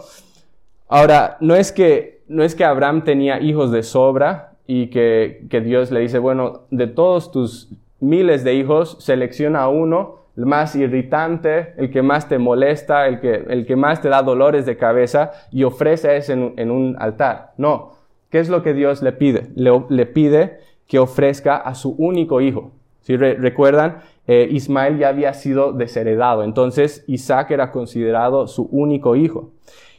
Ahora, 0.87 1.39
no 1.41 1.57
es 1.57 1.73
que, 1.73 2.21
no 2.29 2.45
es 2.45 2.55
que 2.55 2.65
Abraham 2.65 3.03
tenía 3.05 3.41
hijos 3.41 3.73
de 3.73 3.83
sobra 3.83 4.53
y 4.67 4.89
que, 4.89 5.47
que 5.49 5.61
Dios 5.63 5.91
le 5.91 6.01
dice, 6.01 6.19
bueno, 6.19 6.61
de 6.71 6.87
todos 6.87 7.33
tus 7.33 7.71
miles 8.01 8.45
de 8.45 8.55
hijos, 8.55 8.99
selecciona 9.01 9.67
uno 9.69 10.19
el 10.39 10.47
más 10.47 10.77
irritante, 10.77 11.75
el 11.79 11.91
que 11.91 12.01
más 12.01 12.29
te 12.29 12.39
molesta, 12.39 13.09
el 13.09 13.19
que, 13.19 13.45
el 13.49 13.67
que 13.67 13.75
más 13.75 14.01
te 14.01 14.09
da 14.09 14.23
dolores 14.23 14.67
de 14.67 14.77
cabeza 14.77 15.33
y 15.51 15.65
ofrece 15.65 16.17
eso 16.17 16.33
en, 16.33 16.71
un 16.71 16.97
altar. 17.01 17.55
No. 17.57 17.97
¿Qué 18.31 18.39
es 18.39 18.49
lo 18.49 18.63
que 18.63 18.73
Dios 18.73 19.03
le 19.03 19.11
pide? 19.13 19.49
Le, 19.57 20.07
pide 20.07 20.61
que 20.89 20.99
ofrezca 20.99 21.57
a 21.57 21.75
su 21.75 21.91
único 21.91 22.41
hijo. 22.41 22.73
Si 23.03 23.17
recuerdan, 23.17 24.01
eh, 24.27 24.49
Ismael 24.51 24.99
ya 24.99 25.09
había 25.09 25.33
sido 25.33 25.73
desheredado, 25.73 26.43
entonces 26.43 27.05
Isaac 27.07 27.53
era 27.53 27.71
considerado 27.71 28.49
su 28.49 28.65
único 28.73 29.15
hijo. 29.15 29.53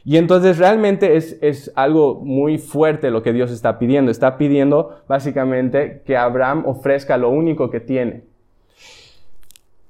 Y 0.04 0.16
entonces 0.16 0.58
realmente 0.58 1.16
es, 1.16 1.38
es, 1.42 1.72
algo 1.74 2.20
muy 2.22 2.58
fuerte 2.58 3.10
lo 3.10 3.22
que 3.22 3.32
Dios 3.32 3.50
está 3.50 3.78
pidiendo. 3.78 4.10
Está 4.10 4.38
pidiendo 4.38 5.02
básicamente 5.08 6.02
que 6.06 6.16
Abraham 6.16 6.64
ofrezca 6.66 7.18
lo 7.18 7.28
único 7.30 7.70
que 7.70 7.80
tiene. 7.80 8.22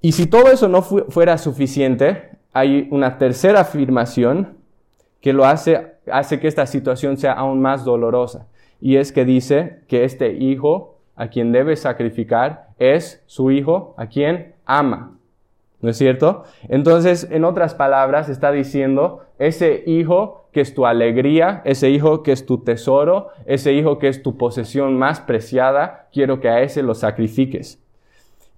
Y 0.00 0.12
si 0.12 0.26
todo 0.26 0.48
eso 0.50 0.68
no 0.68 0.82
fuera 0.82 1.38
suficiente, 1.38 2.30
hay 2.52 2.88
una 2.90 3.18
tercera 3.18 3.60
afirmación 3.60 4.56
que 5.20 5.32
lo 5.32 5.44
hace, 5.44 5.94
hace 6.10 6.40
que 6.40 6.48
esta 6.48 6.66
situación 6.66 7.16
sea 7.16 7.34
aún 7.34 7.60
más 7.60 7.84
dolorosa. 7.84 8.48
Y 8.80 8.96
es 8.96 9.12
que 9.12 9.24
dice 9.24 9.80
que 9.88 10.04
este 10.04 10.32
hijo 10.32 10.89
a 11.20 11.28
quien 11.28 11.52
debe 11.52 11.76
sacrificar 11.76 12.68
es 12.78 13.22
su 13.26 13.50
hijo 13.50 13.94
a 13.98 14.06
quien 14.06 14.54
ama. 14.64 15.18
¿No 15.82 15.90
es 15.90 15.98
cierto? 15.98 16.44
Entonces, 16.70 17.28
en 17.30 17.44
otras 17.44 17.74
palabras, 17.74 18.30
está 18.30 18.50
diciendo, 18.52 19.26
ese 19.38 19.82
hijo 19.84 20.46
que 20.50 20.62
es 20.62 20.72
tu 20.74 20.86
alegría, 20.86 21.60
ese 21.66 21.90
hijo 21.90 22.22
que 22.22 22.32
es 22.32 22.46
tu 22.46 22.64
tesoro, 22.64 23.28
ese 23.44 23.74
hijo 23.74 23.98
que 23.98 24.08
es 24.08 24.22
tu 24.22 24.38
posesión 24.38 24.96
más 24.98 25.20
preciada, 25.20 26.08
quiero 26.10 26.40
que 26.40 26.48
a 26.48 26.62
ese 26.62 26.82
lo 26.82 26.94
sacrifiques. 26.94 27.78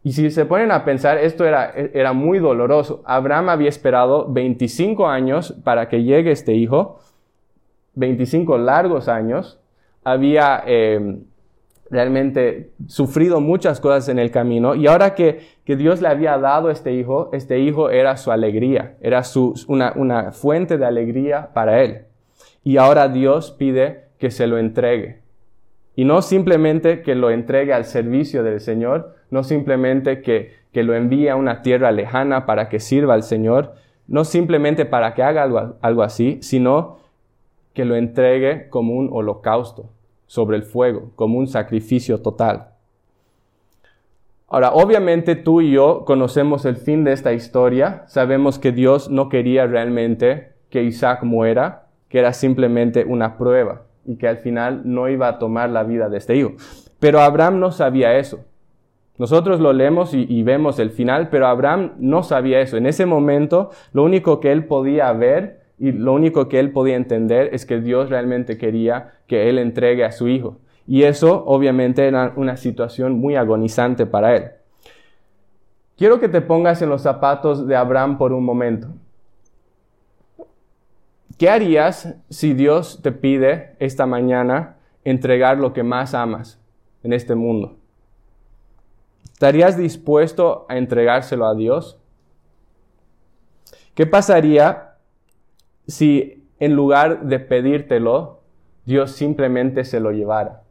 Y 0.04 0.12
si 0.12 0.30
se 0.30 0.46
ponen 0.46 0.70
a 0.70 0.84
pensar, 0.84 1.18
esto 1.18 1.44
era, 1.44 1.72
era 1.72 2.12
muy 2.12 2.38
doloroso. 2.38 3.02
Abraham 3.04 3.48
había 3.48 3.70
esperado 3.70 4.26
25 4.28 5.08
años 5.08 5.52
para 5.64 5.88
que 5.88 6.04
llegue 6.04 6.30
este 6.30 6.54
hijo, 6.54 7.00
25 7.94 8.56
largos 8.58 9.08
años. 9.08 9.58
Había 10.04 10.62
eh, 10.64 11.18
realmente 11.92 12.70
sufrido 12.86 13.40
muchas 13.40 13.78
cosas 13.78 14.08
en 14.08 14.18
el 14.18 14.30
camino 14.30 14.74
y 14.74 14.86
ahora 14.86 15.14
que, 15.14 15.46
que, 15.66 15.76
Dios 15.76 16.00
le 16.00 16.08
había 16.08 16.38
dado 16.38 16.70
este 16.70 16.94
hijo, 16.94 17.28
este 17.34 17.58
hijo 17.60 17.90
era 17.90 18.16
su 18.16 18.32
alegría, 18.32 18.96
era 19.02 19.22
su, 19.22 19.54
una, 19.68 19.92
una 19.94 20.32
fuente 20.32 20.78
de 20.78 20.86
alegría 20.86 21.50
para 21.52 21.82
él. 21.82 22.06
Y 22.64 22.78
ahora 22.78 23.08
Dios 23.08 23.50
pide 23.50 24.06
que 24.18 24.30
se 24.30 24.46
lo 24.46 24.56
entregue. 24.56 25.20
Y 25.94 26.06
no 26.06 26.22
simplemente 26.22 27.02
que 27.02 27.14
lo 27.14 27.30
entregue 27.30 27.74
al 27.74 27.84
servicio 27.84 28.42
del 28.42 28.60
Señor, 28.60 29.14
no 29.30 29.44
simplemente 29.44 30.22
que, 30.22 30.54
que 30.72 30.84
lo 30.84 30.94
envíe 30.94 31.28
a 31.28 31.36
una 31.36 31.60
tierra 31.60 31.92
lejana 31.92 32.46
para 32.46 32.70
que 32.70 32.80
sirva 32.80 33.12
al 33.12 33.22
Señor, 33.22 33.74
no 34.08 34.24
simplemente 34.24 34.86
para 34.86 35.12
que 35.12 35.22
haga 35.22 35.42
algo, 35.42 35.76
algo 35.82 36.02
así, 36.02 36.38
sino 36.40 37.00
que 37.74 37.84
lo 37.84 37.96
entregue 37.96 38.70
como 38.70 38.94
un 38.94 39.10
holocausto 39.12 39.90
sobre 40.32 40.56
el 40.56 40.62
fuego, 40.62 41.10
como 41.14 41.38
un 41.38 41.46
sacrificio 41.46 42.22
total. 42.22 42.68
Ahora, 44.48 44.72
obviamente 44.72 45.36
tú 45.36 45.60
y 45.60 45.72
yo 45.72 46.06
conocemos 46.06 46.64
el 46.64 46.76
fin 46.76 47.04
de 47.04 47.12
esta 47.12 47.34
historia, 47.34 48.04
sabemos 48.06 48.58
que 48.58 48.72
Dios 48.72 49.10
no 49.10 49.28
quería 49.28 49.66
realmente 49.66 50.54
que 50.70 50.84
Isaac 50.84 51.22
muera, 51.22 51.88
que 52.08 52.18
era 52.18 52.32
simplemente 52.32 53.04
una 53.04 53.36
prueba 53.36 53.82
y 54.06 54.16
que 54.16 54.26
al 54.26 54.38
final 54.38 54.80
no 54.86 55.10
iba 55.10 55.28
a 55.28 55.38
tomar 55.38 55.68
la 55.68 55.82
vida 55.82 56.08
de 56.08 56.16
este 56.16 56.34
hijo. 56.34 56.52
Pero 56.98 57.20
Abraham 57.20 57.60
no 57.60 57.70
sabía 57.70 58.16
eso. 58.16 58.42
Nosotros 59.18 59.60
lo 59.60 59.74
leemos 59.74 60.14
y, 60.14 60.42
vemos 60.42 60.78
el 60.78 60.92
final, 60.92 61.28
pero 61.28 61.46
Abraham 61.46 61.92
no 61.98 62.22
sabía 62.22 62.62
eso. 62.62 62.78
En 62.78 62.86
ese 62.86 63.04
momento, 63.04 63.68
lo 63.92 64.02
único 64.02 64.40
que 64.40 64.50
él 64.50 64.64
podía 64.64 65.12
ver 65.12 65.61
y 65.82 65.90
lo 65.90 66.12
único 66.12 66.48
que 66.48 66.60
él 66.60 66.70
podía 66.70 66.94
entender 66.94 67.52
es 67.52 67.66
que 67.66 67.80
Dios 67.80 68.08
realmente 68.08 68.56
quería 68.56 69.14
que 69.26 69.48
él 69.48 69.58
entregue 69.58 70.04
a 70.04 70.12
su 70.12 70.28
hijo. 70.28 70.58
Y 70.86 71.02
eso 71.02 71.42
obviamente 71.44 72.06
era 72.06 72.34
una 72.36 72.56
situación 72.56 73.18
muy 73.18 73.34
agonizante 73.34 74.06
para 74.06 74.36
él. 74.36 74.52
Quiero 75.96 76.20
que 76.20 76.28
te 76.28 76.40
pongas 76.40 76.82
en 76.82 76.88
los 76.88 77.02
zapatos 77.02 77.66
de 77.66 77.74
Abraham 77.74 78.16
por 78.16 78.32
un 78.32 78.44
momento. 78.44 78.90
¿Qué 81.36 81.50
harías 81.50 82.14
si 82.30 82.54
Dios 82.54 83.00
te 83.02 83.10
pide 83.10 83.74
esta 83.80 84.06
mañana 84.06 84.76
entregar 85.02 85.58
lo 85.58 85.72
que 85.72 85.82
más 85.82 86.14
amas 86.14 86.60
en 87.02 87.12
este 87.12 87.34
mundo? 87.34 87.76
¿Estarías 89.32 89.76
dispuesto 89.76 90.64
a 90.68 90.76
entregárselo 90.78 91.44
a 91.44 91.56
Dios? 91.56 91.98
¿Qué 93.96 94.06
pasaría 94.06 94.91
si 95.92 96.42
en 96.58 96.74
lugar 96.74 97.24
de 97.24 97.38
pedírtelo, 97.38 98.40
Dios 98.86 99.12
simplemente 99.12 99.84
se 99.84 100.00
lo 100.00 100.10
llevara? 100.10 100.62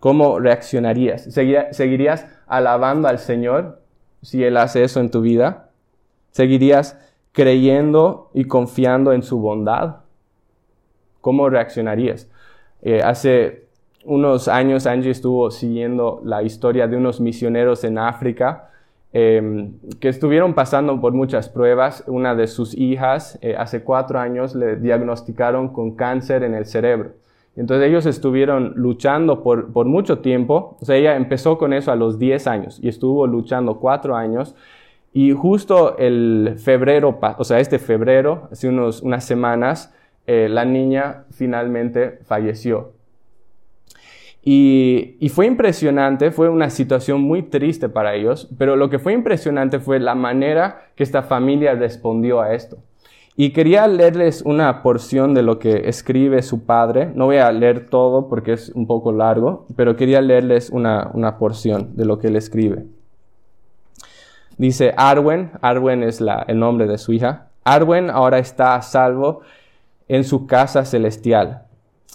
¿Cómo 0.00 0.40
reaccionarías? 0.40 1.24
¿Seguirías 1.24 2.26
alabando 2.46 3.08
al 3.08 3.18
Señor 3.18 3.80
si 4.22 4.42
Él 4.42 4.56
hace 4.56 4.84
eso 4.84 5.00
en 5.00 5.10
tu 5.10 5.20
vida? 5.20 5.68
¿Seguirías 6.30 6.98
creyendo 7.32 8.30
y 8.32 8.44
confiando 8.44 9.12
en 9.12 9.22
su 9.22 9.38
bondad? 9.38 9.96
¿Cómo 11.20 11.50
reaccionarías? 11.50 12.28
Eh, 12.80 13.02
hace 13.04 13.66
unos 14.04 14.48
años 14.48 14.86
Angie 14.86 15.10
estuvo 15.10 15.50
siguiendo 15.50 16.22
la 16.24 16.42
historia 16.42 16.88
de 16.88 16.96
unos 16.96 17.20
misioneros 17.20 17.84
en 17.84 17.98
África 17.98 18.71
em, 19.12 19.74
que 20.00 20.08
estuvieron 20.08 20.54
pasando 20.54 21.00
por 21.00 21.12
muchas 21.12 21.48
pruebas. 21.48 22.04
Una 22.06 22.34
de 22.34 22.46
sus 22.46 22.76
hijas 22.76 23.38
eh, 23.42 23.54
hace 23.56 23.82
cuatro 23.82 24.18
años 24.18 24.54
le 24.54 24.76
diagnosticaron 24.76 25.68
con 25.68 25.96
cáncer 25.96 26.42
en 26.42 26.54
el 26.54 26.66
cerebro. 26.66 27.12
Entonces 27.54 27.88
ellos 27.88 28.06
estuvieron 28.06 28.72
luchando 28.76 29.42
por, 29.42 29.72
por 29.72 29.86
mucho 29.86 30.20
tiempo. 30.20 30.76
O 30.80 30.84
sea, 30.84 30.96
ella 30.96 31.16
empezó 31.16 31.58
con 31.58 31.72
eso 31.72 31.92
a 31.92 31.96
los 31.96 32.18
10 32.18 32.46
años 32.46 32.80
y 32.82 32.88
estuvo 32.88 33.26
luchando 33.26 33.78
cuatro 33.78 34.16
años 34.16 34.54
y 35.12 35.32
justo 35.32 35.98
el 35.98 36.54
febrero, 36.56 37.18
o 37.36 37.44
sea, 37.44 37.60
este 37.60 37.78
febrero, 37.78 38.48
hace 38.50 38.68
unos, 38.68 39.02
unas 39.02 39.24
semanas, 39.24 39.94
eh, 40.26 40.48
la 40.48 40.64
niña 40.64 41.24
finalmente 41.30 42.18
falleció. 42.24 42.92
Y, 44.44 45.28
fue 45.32 45.46
impresionante, 45.46 46.32
fue 46.32 46.48
una 46.48 46.68
situación 46.68 47.20
muy 47.20 47.42
triste 47.42 47.88
para 47.88 48.14
ellos, 48.14 48.48
pero 48.58 48.74
lo 48.74 48.90
que 48.90 48.98
fue 48.98 49.12
impresionante 49.12 49.78
fue 49.78 50.00
la 50.00 50.16
manera 50.16 50.86
que 50.96 51.04
esta 51.04 51.22
familia 51.22 51.74
respondió 51.74 52.40
a 52.40 52.52
esto. 52.54 52.78
Y 53.36 53.50
quería 53.50 53.86
leerles 53.86 54.42
una 54.42 54.82
porción 54.82 55.32
de 55.32 55.42
lo 55.42 55.58
que 55.58 55.88
escribe 55.88 56.42
su 56.42 56.66
padre. 56.66 57.10
No 57.14 57.26
voy 57.26 57.38
a 57.38 57.50
leer 57.52 57.88
todo 57.88 58.28
porque 58.28 58.52
es 58.54 58.70
un 58.70 58.86
poco 58.86 59.12
largo, 59.12 59.66
pero 59.76 59.96
quería 59.96 60.20
leerles 60.20 60.70
una, 60.70 61.10
una 61.14 61.38
porción 61.38 61.96
de 61.96 62.04
lo 62.04 62.18
que 62.18 62.26
él 62.26 62.36
escribe. 62.36 62.84
Dice 64.58 64.92
Arwen, 64.96 65.52
Arwen 65.62 66.02
es 66.02 66.20
la, 66.20 66.44
el 66.46 66.58
nombre 66.58 66.86
de 66.86 66.98
su 66.98 67.12
hija. 67.12 67.48
Arwen 67.64 68.10
ahora 68.10 68.38
está 68.38 68.74
a 68.74 68.82
salvo 68.82 69.40
en 70.08 70.24
su 70.24 70.46
casa 70.46 70.84
celestial. 70.84 71.62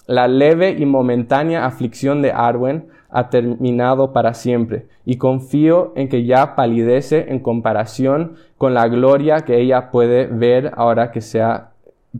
La 0.08 0.26
leve 0.26 0.70
y 0.76 0.84
momentánea 0.84 1.64
aflicción 1.64 2.20
de 2.20 2.32
Arwen 2.32 2.88
ha 3.08 3.30
terminado 3.30 4.12
para 4.12 4.34
siempre 4.34 4.88
y 5.04 5.16
confío 5.16 5.92
en 5.94 6.08
que 6.08 6.24
ya 6.24 6.56
palidece 6.56 7.26
en 7.28 7.38
comparación 7.38 8.34
con 8.56 8.74
la 8.74 8.88
gloria 8.88 9.42
que 9.42 9.60
ella 9.60 9.92
puede 9.92 10.26
ver 10.26 10.72
ahora 10.76 11.12
que, 11.12 11.20
sea, 11.20 11.70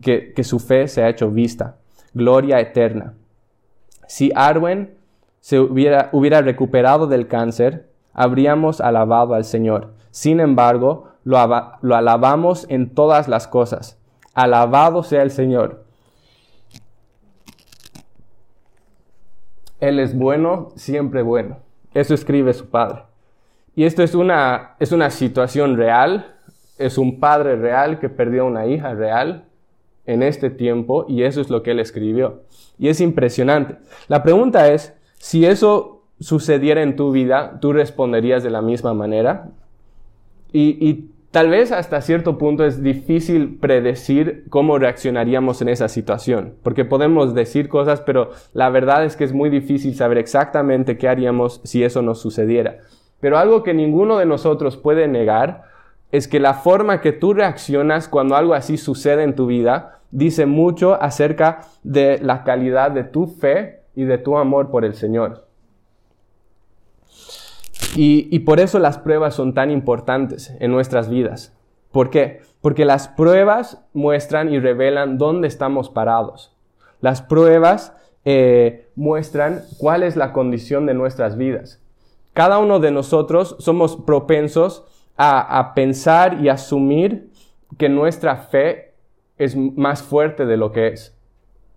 que, 0.01 0.31
que 0.31 0.45
su 0.45 0.59
fe 0.59 0.87
se 0.87 1.03
ha 1.03 1.09
hecho 1.09 1.29
vista. 1.29 1.75
Gloria 2.13 2.61
eterna. 2.61 3.15
Si 4.07 4.31
Arwen 4.33 4.93
se 5.41 5.59
hubiera, 5.59 6.07
hubiera 6.13 6.41
recuperado 6.41 7.07
del 7.07 7.27
cáncer, 7.27 7.89
habríamos 8.13 8.79
alabado 8.79 9.33
al 9.33 9.43
Señor 9.43 9.99
sin 10.11 10.39
embargo, 10.39 11.09
lo, 11.23 11.37
alabamos 11.37 12.65
en 12.69 12.93
todas 12.93 13.27
las 13.27 13.47
cosas. 13.47 13.99
Alabado 14.33 15.03
sea 15.03 15.21
el 15.21 15.31
Señor. 15.31 15.85
Él 19.79 19.99
es 19.99 20.17
bueno, 20.17 20.69
siempre 20.75 21.21
bueno. 21.21 21.57
Eso 21.93 22.13
escribe 22.13 22.53
su 22.53 22.69
padre. 22.69 23.03
Y 23.75 23.85
esto 23.85 24.03
es 24.03 24.15
una, 24.15 24.75
es 24.79 24.91
una 24.91 25.09
situación 25.09 25.77
real. 25.77 26.35
Es 26.77 26.97
un 26.97 27.19
padre 27.19 27.55
real 27.55 27.99
que 27.99 28.09
perdió 28.09 28.45
una 28.45 28.65
hija 28.65 28.93
real 28.93 29.45
en 30.05 30.23
este 30.23 30.49
tiempo 30.49 31.05
y 31.07 31.23
eso 31.23 31.39
es 31.39 31.49
lo 31.49 31.61
que 31.61 31.71
él 31.71 31.79
escribió. 31.79 32.41
Y 32.79 32.87
es 32.87 32.99
impresionante. 32.99 33.77
La 34.07 34.23
pregunta 34.23 34.71
es, 34.71 34.93
si 35.19 35.45
eso 35.45 36.03
sucediera 36.19 36.81
en 36.81 36.95
tu 36.95 37.11
vida, 37.11 37.59
¿tú 37.61 37.73
responderías 37.73 38.41
de 38.43 38.49
la 38.49 38.61
misma 38.61 38.93
manera? 38.93 39.49
Y, 40.51 41.11
tal 41.31 41.49
vez 41.49 41.71
hasta 41.71 42.01
cierto 42.01 42.37
punto 42.37 42.65
es 42.65 42.81
difícil 42.81 43.57
predecir 43.59 44.45
cómo 44.49 44.77
reaccionaríamos 44.77 45.61
en 45.61 45.69
esa 45.69 45.87
situación, 45.87 46.55
porque 46.63 46.85
podemos 46.85 47.33
decir 47.33 47.69
cosas, 47.69 48.01
pero 48.01 48.31
la 48.53 48.69
verdad 48.69 49.05
es 49.05 49.15
que 49.15 49.23
es 49.23 49.33
muy 49.33 49.49
difícil 49.49 49.95
saber 49.95 50.17
exactamente 50.17 50.97
qué 50.97 51.07
haríamos 51.07 51.61
si 51.63 51.83
eso 51.83 52.01
nos 52.01 52.19
sucediera. 52.19 52.77
Pero 53.19 53.37
algo 53.37 53.63
que 53.63 53.73
ninguno 53.73 54.17
de 54.17 54.25
nosotros 54.25 54.77
puede 54.77 55.07
negar 55.07 55.63
es 56.11 56.27
que 56.27 56.39
la 56.39 56.53
forma 56.53 57.01
que 57.01 57.11
tú 57.11 57.33
reaccionas 57.33 58.07
cuando 58.07 58.35
algo 58.35 58.53
así 58.53 58.77
sucede 58.77 59.23
en 59.23 59.35
tu 59.35 59.45
vida 59.45 59.99
dice 60.11 60.45
mucho 60.45 60.99
acerca 60.99 61.61
de 61.83 62.19
la 62.19 62.43
calidad 62.43 62.91
de 62.91 63.03
tu 63.03 63.27
fe 63.27 63.81
y 63.95 64.05
de 64.05 64.17
tu 64.17 64.37
amor 64.37 64.71
por 64.71 64.85
el 64.85 64.95
Señor. 64.95 65.48
Y, 67.95 68.39
por 68.39 68.59
eso 68.59 68.79
las 68.79 68.97
pruebas 68.97 69.35
son 69.35 69.53
tan 69.53 69.71
importantes 69.71 70.53
en 70.59 70.71
nuestras 70.71 71.09
vidas. 71.09 71.57
¿Por 71.91 72.09
qué? 72.09 72.41
Porque 72.61 72.85
las 72.85 73.07
pruebas 73.07 73.83
muestran 73.93 74.53
y 74.53 74.59
revelan 74.59 75.17
dónde 75.17 75.47
estamos 75.47 75.89
parados. 75.89 76.55
Las 77.01 77.21
pruebas 77.21 77.93
eh, 78.25 78.87
muestran 78.95 79.63
cuál 79.77 80.03
es 80.03 80.15
la 80.15 80.33
condición 80.33 80.85
de 80.85 80.93
nuestras 80.93 81.37
vidas. 81.37 81.81
Cada 82.33 82.59
uno 82.59 82.79
de 82.79 82.91
nosotros 82.91 83.55
somos 83.59 83.95
propensos 83.95 84.85
a, 85.17 85.59
a 85.59 85.73
pensar 85.73 86.39
y 86.41 86.49
asumir 86.49 87.31
que 87.77 87.89
nuestra 87.89 88.35
fe 88.37 88.93
es 89.37 89.55
más 89.55 90.03
fuerte 90.03 90.45
de 90.45 90.57
lo 90.57 90.71
que 90.71 90.89
es. 90.89 91.15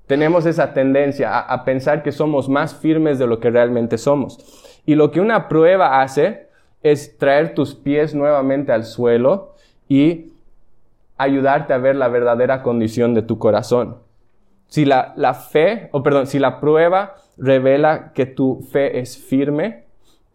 Tenemos 0.06 0.44
esa 0.44 0.74
tendencia 0.74 1.38
a, 1.38 1.64
pensar 1.64 2.02
que 2.02 2.12
somos 2.12 2.48
más 2.48 2.74
firmes 2.74 3.18
de 3.18 3.26
lo 3.26 3.40
que 3.40 3.50
realmente 3.50 3.96
somos. 3.96 4.38
Y 4.84 4.94
lo 4.94 5.10
que 5.10 5.20
una 5.20 5.48
prueba 5.48 6.02
hace 6.02 6.48
es 6.82 7.16
traer 7.18 7.54
tus 7.54 7.74
pies 7.74 8.14
nuevamente 8.14 8.72
al 8.72 8.84
suelo 8.84 9.54
y 9.88 10.32
ayudarte 11.16 11.72
a 11.72 11.78
ver 11.78 11.96
la 11.96 12.08
verdadera 12.08 12.62
condición 12.62 13.14
de 13.14 13.22
tu 13.22 13.38
corazón. 13.38 13.98
Si 14.66 14.84
la, 14.84 15.12
la 15.16 15.34
fe, 15.34 15.88
o 15.92 16.02
perdón, 16.02 16.26
si 16.26 16.38
la 16.38 16.58
prueba 16.58 17.14
revela 17.36 18.12
que 18.12 18.26
tu 18.26 18.62
fe 18.72 18.98
es 18.98 19.18
firme, 19.18 19.84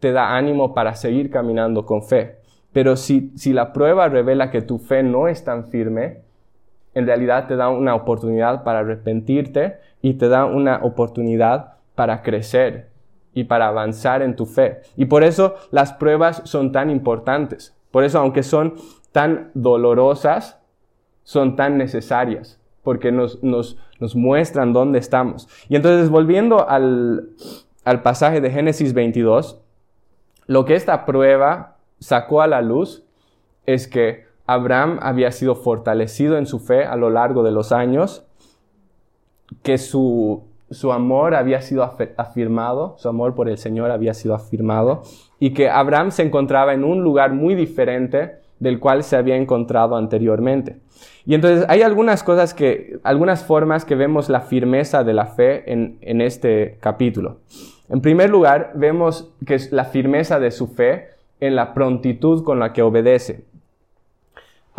te 0.00 0.12
da 0.12 0.36
ánimo 0.36 0.74
para 0.74 0.94
seguir 0.94 1.30
caminando 1.30 1.84
con 1.84 2.02
fe. 2.02 2.36
Pero 2.72 2.96
si, 2.96 3.32
si 3.36 3.52
la 3.52 3.72
prueba 3.72 4.08
revela 4.08 4.50
que 4.50 4.62
tu 4.62 4.78
fe 4.78 5.02
no 5.02 5.28
es 5.28 5.44
tan 5.44 5.66
firme, 5.66 6.20
en 6.94 7.06
realidad 7.06 7.46
te 7.46 7.56
da 7.56 7.68
una 7.68 7.94
oportunidad 7.94 8.62
para 8.64 8.80
arrepentirte 8.80 9.76
y 10.00 10.14
te 10.14 10.28
da 10.28 10.44
una 10.46 10.80
oportunidad 10.82 11.74
para 11.94 12.22
crecer 12.22 12.88
y 13.34 13.44
para 13.44 13.68
avanzar 13.68 14.22
en 14.22 14.36
tu 14.36 14.46
fe. 14.46 14.80
Y 14.96 15.06
por 15.06 15.24
eso 15.24 15.54
las 15.70 15.92
pruebas 15.92 16.42
son 16.44 16.72
tan 16.72 16.90
importantes. 16.90 17.76
Por 17.90 18.04
eso, 18.04 18.18
aunque 18.18 18.42
son 18.42 18.74
tan 19.12 19.50
dolorosas, 19.54 20.58
son 21.22 21.56
tan 21.56 21.78
necesarias, 21.78 22.60
porque 22.82 23.12
nos, 23.12 23.42
nos, 23.42 23.78
nos 24.00 24.16
muestran 24.16 24.72
dónde 24.72 24.98
estamos. 24.98 25.48
Y 25.68 25.76
entonces, 25.76 26.10
volviendo 26.10 26.68
al, 26.68 27.30
al 27.84 28.02
pasaje 28.02 28.40
de 28.40 28.50
Génesis 28.50 28.94
22, 28.94 29.60
lo 30.46 30.64
que 30.64 30.74
esta 30.74 31.04
prueba 31.04 31.76
sacó 32.00 32.42
a 32.42 32.46
la 32.46 32.62
luz 32.62 33.04
es 33.66 33.86
que 33.86 34.26
Abraham 34.46 34.98
había 35.02 35.30
sido 35.30 35.54
fortalecido 35.54 36.38
en 36.38 36.46
su 36.46 36.58
fe 36.58 36.84
a 36.84 36.96
lo 36.96 37.10
largo 37.10 37.42
de 37.42 37.52
los 37.52 37.70
años, 37.70 38.24
que 39.62 39.76
su, 39.76 40.47
su 40.70 40.92
amor 40.92 41.34
había 41.34 41.62
sido 41.62 41.82
afirmado, 42.16 42.94
su 42.98 43.08
amor 43.08 43.34
por 43.34 43.48
el 43.48 43.58
Señor 43.58 43.90
había 43.90 44.14
sido 44.14 44.34
afirmado, 44.34 45.02
y 45.40 45.50
que 45.50 45.68
Abraham 45.68 46.10
se 46.10 46.22
encontraba 46.22 46.74
en 46.74 46.84
un 46.84 47.02
lugar 47.02 47.32
muy 47.32 47.54
diferente 47.54 48.36
del 48.60 48.80
cual 48.80 49.04
se 49.04 49.16
había 49.16 49.36
encontrado 49.36 49.96
anteriormente. 49.96 50.76
Y 51.24 51.34
entonces 51.34 51.64
hay 51.68 51.82
algunas 51.82 52.22
cosas 52.22 52.54
que, 52.54 52.98
algunas 53.02 53.44
formas 53.44 53.84
que 53.84 53.94
vemos 53.94 54.28
la 54.28 54.40
firmeza 54.40 55.04
de 55.04 55.14
la 55.14 55.26
fe 55.26 55.72
en, 55.72 55.98
en 56.00 56.20
este 56.20 56.78
capítulo. 56.80 57.38
En 57.88 58.00
primer 58.00 58.30
lugar, 58.30 58.72
vemos 58.74 59.30
que 59.46 59.54
es 59.54 59.72
la 59.72 59.84
firmeza 59.84 60.40
de 60.40 60.50
su 60.50 60.66
fe 60.66 61.08
en 61.40 61.54
la 61.54 61.72
prontitud 61.74 62.44
con 62.44 62.58
la 62.58 62.72
que 62.72 62.82
obedece. 62.82 63.44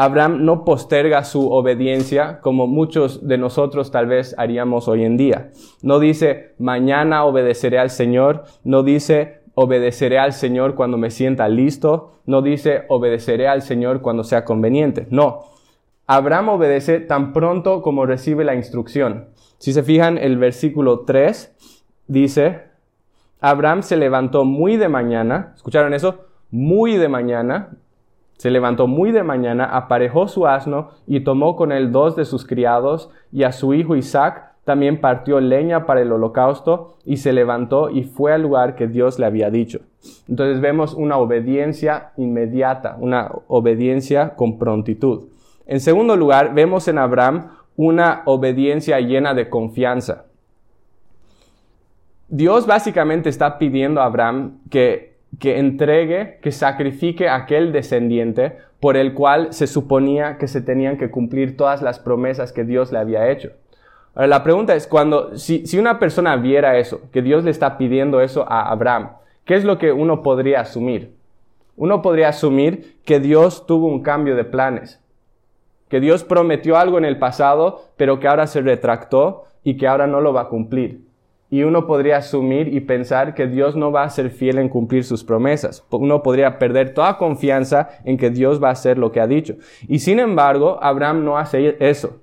Abraham 0.02 0.46
no 0.46 0.64
posterga 0.64 1.26
su 1.26 1.52
obediencia 1.52 2.40
como 2.40 2.68
muchos 2.68 3.28
de 3.28 3.38
nosotros 3.38 3.92
tal 3.92 4.08
vez 4.08 4.34
haríamos 4.38 4.88
hoy 4.88 5.04
en 5.04 5.18
día. 5.18 5.50
No 5.82 6.00
dice, 6.00 6.54
mañana 6.58 7.26
obedeceré 7.26 7.80
al 7.80 7.90
Señor, 7.90 8.46
no 8.64 8.84
dice, 8.84 9.42
obedeceré 9.56 10.18
al 10.18 10.32
Señor 10.32 10.76
cuando 10.76 10.98
me 10.98 11.12
sienta 11.12 11.50
listo, 11.50 12.22
no 12.26 12.42
dice, 12.42 12.84
obedeceré 12.88 13.50
al 13.50 13.62
Señor 13.62 14.00
cuando 14.00 14.24
sea 14.24 14.46
conveniente. 14.46 15.06
No, 15.10 15.42
Abraham 16.08 16.48
obedece 16.48 17.02
tan 17.02 17.34
pronto 17.34 17.82
como 17.82 18.06
recibe 18.06 18.46
la 18.46 18.56
instrucción. 18.56 19.32
Si 19.58 19.74
se 19.74 19.84
fijan, 19.84 20.18
el 20.18 20.38
versículo 20.38 21.02
3 21.02 21.58
dice, 22.08 22.70
Abraham 23.42 23.84
se 23.84 23.98
levantó 23.98 24.46
muy 24.46 24.78
de 24.78 24.88
mañana, 24.88 25.52
¿escucharon 25.58 25.94
eso? 25.94 26.24
Muy 26.52 26.96
de 26.96 27.10
mañana, 27.10 27.72
se 28.40 28.52
levantó 28.52 28.88
muy 28.88 29.12
de 29.12 29.22
mañana, 29.22 29.66
aparejó 29.66 30.30
su 30.30 30.48
asno 30.48 30.92
y 31.06 31.20
tomó 31.20 31.58
con 31.58 31.74
él 31.74 31.92
dos 31.92 32.16
de 32.16 32.24
sus 32.24 32.48
criados 32.48 33.12
y 33.34 33.44
a 33.44 33.52
su 33.52 33.74
hijo 33.74 33.98
Isaac 33.98 34.54
también 34.64 35.02
partió 35.02 35.42
leña 35.42 35.86
para 35.86 36.02
el 36.02 36.10
holocausto 36.10 36.96
y 37.04 37.18
se 37.18 37.34
levantó 37.34 37.90
y 37.90 38.06
fue 38.06 38.32
al 38.32 38.44
lugar 38.44 38.76
que 38.76 38.88
Dios 38.88 39.20
le 39.20 39.26
había 39.26 39.50
dicho. 39.50 39.82
Entonces 40.30 40.62
vemos 40.62 40.94
una 40.94 41.18
obediencia 41.18 42.14
inmediata, 42.16 42.96
una 42.98 43.30
obediencia 43.50 44.36
con 44.38 44.58
prontitud. 44.58 45.24
En 45.68 45.82
segundo 45.82 46.16
lugar, 46.16 46.54
vemos 46.54 46.88
en 46.88 46.98
Abraham 46.98 47.50
una 47.76 48.22
obediencia 48.24 49.02
llena 49.02 49.34
de 49.34 49.50
confianza. 49.50 50.28
Dios 52.30 52.66
básicamente 52.66 53.28
está 53.28 53.58
pidiendo 53.58 54.00
a 54.00 54.06
Abraham 54.06 54.60
que 54.70 55.09
que 55.38 55.60
entregue, 55.60 56.40
que 56.42 56.52
sacrifique 56.52 57.28
a 57.28 57.36
aquel 57.36 57.72
descendiente 57.72 58.58
por 58.80 58.98
el 58.98 59.14
cual 59.14 59.54
se 59.54 59.68
suponía 59.68 60.38
que 60.38 60.48
se 60.48 60.62
tenían 60.62 60.98
que 60.98 61.12
cumplir 61.12 61.56
todas 61.56 61.82
las 61.82 62.00
promesas 62.00 62.52
que 62.52 62.64
Dios 62.64 62.92
le 62.92 62.98
había 62.98 63.30
hecho. 63.30 63.52
Ahora, 64.16 64.28
la 64.28 64.44
pregunta 64.44 64.76
es, 64.76 64.88
cuando, 64.88 65.38
si, 65.38 65.68
si 65.68 65.78
una 65.78 66.00
persona 66.00 66.36
viera 66.38 66.78
eso, 66.78 67.02
que 67.12 67.22
Dios 67.22 67.44
le 67.44 67.52
está 67.52 67.78
pidiendo 67.78 68.22
eso 68.22 68.46
a 68.50 68.70
Abraham, 68.72 69.12
¿qué 69.46 69.56
es 69.56 69.64
lo 69.64 69.78
que 69.78 69.92
uno 69.92 70.24
podría 70.24 70.62
asumir? 70.62 71.14
Uno 71.78 72.02
podría 72.02 72.30
asumir 72.30 72.98
que 73.06 73.20
Dios 73.20 73.66
tuvo 73.66 73.88
un 73.88 74.02
cambio 74.02 74.36
de 74.36 74.46
planes, 74.46 75.00
que 75.90 76.00
Dios 76.00 76.24
prometió 76.24 76.78
algo 76.78 76.98
en 76.98 77.06
el 77.06 77.20
pasado, 77.20 77.84
pero 77.98 78.20
que 78.20 78.28
ahora 78.28 78.48
se 78.48 78.62
retractó 78.62 79.46
y 79.64 79.78
que 79.78 79.88
ahora 79.88 80.08
no 80.08 80.22
lo 80.22 80.34
va 80.34 80.42
a 80.42 80.50
cumplir 80.50 81.09
y 81.50 81.64
uno 81.64 81.88
podría 81.88 82.18
asumir 82.18 82.74
y 82.74 82.80
pensar 82.82 83.34
que 83.34 83.48
Dios 83.48 83.76
no 83.76 83.92
va 83.92 84.04
a 84.04 84.10
ser 84.10 84.30
fiel 84.30 84.60
en 84.60 84.70
cumplir 84.70 85.04
sus 85.04 85.24
promesas. 85.24 85.86
Uno 85.90 86.22
podría 86.22 86.60
perder 86.60 86.94
toda 86.94 87.18
confianza 87.18 87.90
en 88.06 88.18
que 88.18 88.30
Dios 88.30 88.62
va 88.64 88.70
a 88.70 88.74
hacer 88.74 88.98
lo 88.98 89.12
que 89.12 89.20
ha 89.20 89.28
dicho. 89.28 89.56
Y 89.88 90.00
sin 90.00 90.20
embargo, 90.20 90.78
Abraham 90.82 91.26
no 91.26 91.38
hace 91.38 91.76
eso. 91.80 92.22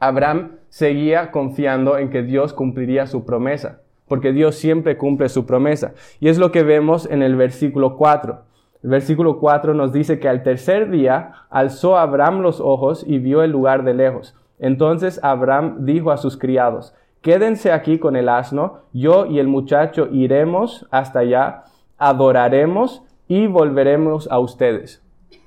Abraham 0.00 0.56
seguía 0.68 1.30
confiando 1.30 1.96
en 1.96 2.10
que 2.10 2.22
Dios 2.22 2.52
cumpliría 2.52 3.06
su 3.06 3.24
promesa, 3.24 3.80
porque 4.08 4.32
Dios 4.32 4.56
siempre 4.56 4.96
cumple 4.96 5.28
su 5.28 5.46
promesa. 5.46 5.94
Y 6.18 6.28
es 6.28 6.38
lo 6.38 6.50
que 6.50 6.64
vemos 6.64 7.08
en 7.10 7.22
el 7.22 7.36
versículo 7.36 7.96
4. 7.96 8.42
El 8.82 8.90
versículo 8.90 9.38
4 9.38 9.72
nos 9.74 9.92
dice 9.92 10.18
que 10.18 10.28
al 10.28 10.42
tercer 10.42 10.90
día 10.90 11.32
alzó 11.48 11.96
Abraham 11.96 12.40
los 12.40 12.60
ojos 12.60 13.04
y 13.06 13.18
vio 13.18 13.42
el 13.42 13.52
lugar 13.52 13.84
de 13.84 13.94
lejos. 13.94 14.36
Entonces 14.58 15.20
Abraham 15.22 15.86
dijo 15.86 16.10
a 16.10 16.16
sus 16.16 16.36
criados, 16.36 16.94
quédense 17.24 17.72
aquí 17.72 17.98
con 17.98 18.16
el 18.16 18.28
asno, 18.28 18.82
yo 18.92 19.24
y 19.24 19.38
el 19.38 19.48
muchacho 19.48 20.08
iremos 20.12 20.86
hasta 20.90 21.20
allá, 21.20 21.64
adoraremos 21.96 23.02
y 23.26 23.46
volveremos 23.46 24.30
a 24.30 24.38
ustedes. 24.38 25.02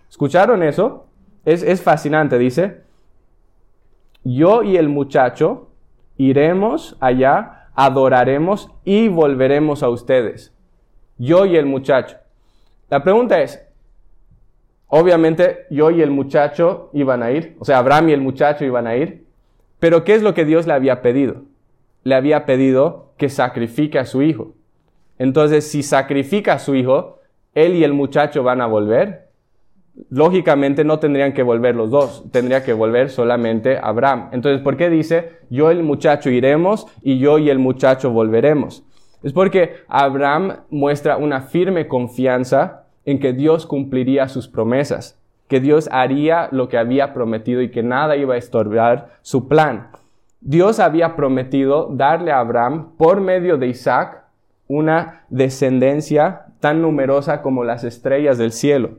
¿Escucharon 0.09 0.63
eso? 0.63 1.05
Es, 1.45 1.61
es 1.61 1.83
fascinante, 1.83 2.39
dice. 2.39 2.81
Yo 4.23 4.63
y 4.63 4.75
el 4.77 4.89
muchacho 4.89 5.69
iremos 6.17 6.97
allá, 6.99 7.69
adoraremos 7.75 8.71
y 8.83 9.07
volveremos 9.07 9.83
a 9.83 9.89
ustedes. 9.89 10.55
Yo 11.19 11.45
y 11.45 11.57
el 11.57 11.67
muchacho. 11.67 12.17
La 12.89 13.03
pregunta 13.03 13.39
es, 13.39 13.63
obviamente 14.87 15.67
yo 15.69 15.91
y 15.91 16.01
el 16.01 16.09
muchacho 16.09 16.89
iban 16.93 17.21
a 17.21 17.29
ir, 17.29 17.55
o 17.59 17.65
sea, 17.65 17.77
Abraham 17.77 18.09
y 18.09 18.13
el 18.13 18.21
muchacho 18.21 18.65
iban 18.65 18.87
a 18.87 18.95
ir, 18.95 19.27
pero 19.77 20.03
¿qué 20.03 20.15
es 20.15 20.23
lo 20.23 20.33
que 20.33 20.43
Dios 20.43 20.65
le 20.65 20.73
había 20.73 21.03
pedido? 21.03 21.43
Le 22.07 22.15
había 22.15 22.45
pedido 22.45 23.11
que 23.17 23.27
sacrifique 23.27 23.99
a 23.99 24.05
su 24.05 24.21
hijo. 24.21 24.53
Entonces, 25.19 25.69
si 25.69 25.83
sacrifica 25.83 26.53
a 26.53 26.59
su 26.59 26.73
hijo, 26.73 27.19
él 27.53 27.75
y 27.75 27.83
el 27.83 27.91
muchacho 27.91 28.43
van 28.43 28.61
a 28.61 28.65
volver. 28.65 29.27
Lógicamente 30.09 30.85
no 30.85 30.99
tendrían 30.99 31.33
que 31.33 31.43
volver 31.43 31.75
los 31.75 31.91
dos, 31.91 32.23
tendría 32.31 32.63
que 32.63 32.71
volver 32.71 33.09
solamente 33.09 33.77
Abraham. 33.81 34.29
Entonces, 34.31 34.61
¿por 34.61 34.77
qué 34.77 34.89
dice, 34.89 35.33
yo 35.49 35.69
y 35.69 35.75
el 35.75 35.83
muchacho 35.83 36.29
iremos 36.29 36.87
y 37.01 37.19
yo 37.19 37.39
y 37.39 37.49
el 37.49 37.59
muchacho 37.59 38.11
volveremos? 38.11 38.85
Es 39.21 39.33
porque 39.33 39.75
Abraham 39.89 40.59
muestra 40.69 41.17
una 41.17 41.41
firme 41.41 41.89
confianza 41.89 42.85
en 43.03 43.19
que 43.19 43.33
Dios 43.33 43.65
cumpliría 43.65 44.29
sus 44.29 44.47
promesas, 44.47 45.19
que 45.49 45.59
Dios 45.59 45.89
haría 45.91 46.47
lo 46.51 46.69
que 46.69 46.77
había 46.77 47.13
prometido 47.13 47.61
y 47.61 47.69
que 47.69 47.83
nada 47.83 48.15
iba 48.15 48.35
a 48.35 48.37
estorbar 48.37 49.17
su 49.23 49.49
plan. 49.49 49.89
Dios 50.47 50.79
había 50.79 51.17
prometido 51.17 51.89
darle 51.91 52.31
a 52.31 52.39
Abraham, 52.39 52.93
por 52.97 53.19
medio 53.19 53.57
de 53.57 53.67
Isaac, 53.67 54.23
una 54.69 55.25
descendencia 55.27 56.45
tan 56.61 56.81
numerosa 56.81 57.41
como 57.41 57.65
las 57.65 57.83
estrellas 57.83 58.37
del 58.37 58.53
cielo. 58.53 58.91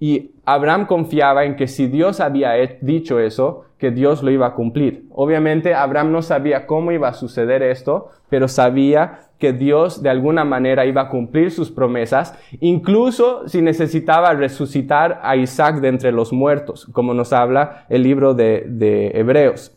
Y 0.00 0.32
Abraham 0.44 0.86
confiaba 0.86 1.44
en 1.44 1.54
que 1.54 1.68
si 1.68 1.86
Dios 1.86 2.18
había 2.18 2.54
dicho 2.80 3.20
eso, 3.20 3.66
que 3.78 3.92
Dios 3.92 4.24
lo 4.24 4.32
iba 4.32 4.48
a 4.48 4.54
cumplir. 4.54 5.06
Obviamente 5.12 5.74
Abraham 5.74 6.10
no 6.10 6.22
sabía 6.22 6.66
cómo 6.66 6.90
iba 6.90 7.06
a 7.06 7.14
suceder 7.14 7.62
esto, 7.62 8.08
pero 8.28 8.48
sabía 8.48 9.20
que 9.38 9.52
Dios 9.52 10.02
de 10.02 10.10
alguna 10.10 10.44
manera 10.44 10.86
iba 10.86 11.02
a 11.02 11.08
cumplir 11.08 11.52
sus 11.52 11.70
promesas, 11.70 12.36
incluso 12.58 13.48
si 13.48 13.62
necesitaba 13.62 14.32
resucitar 14.32 15.20
a 15.22 15.36
Isaac 15.36 15.76
de 15.76 15.86
entre 15.86 16.10
los 16.10 16.32
muertos, 16.32 16.86
como 16.90 17.14
nos 17.14 17.32
habla 17.32 17.86
el 17.88 18.02
libro 18.02 18.34
de, 18.34 18.64
de 18.66 19.12
Hebreos. 19.14 19.72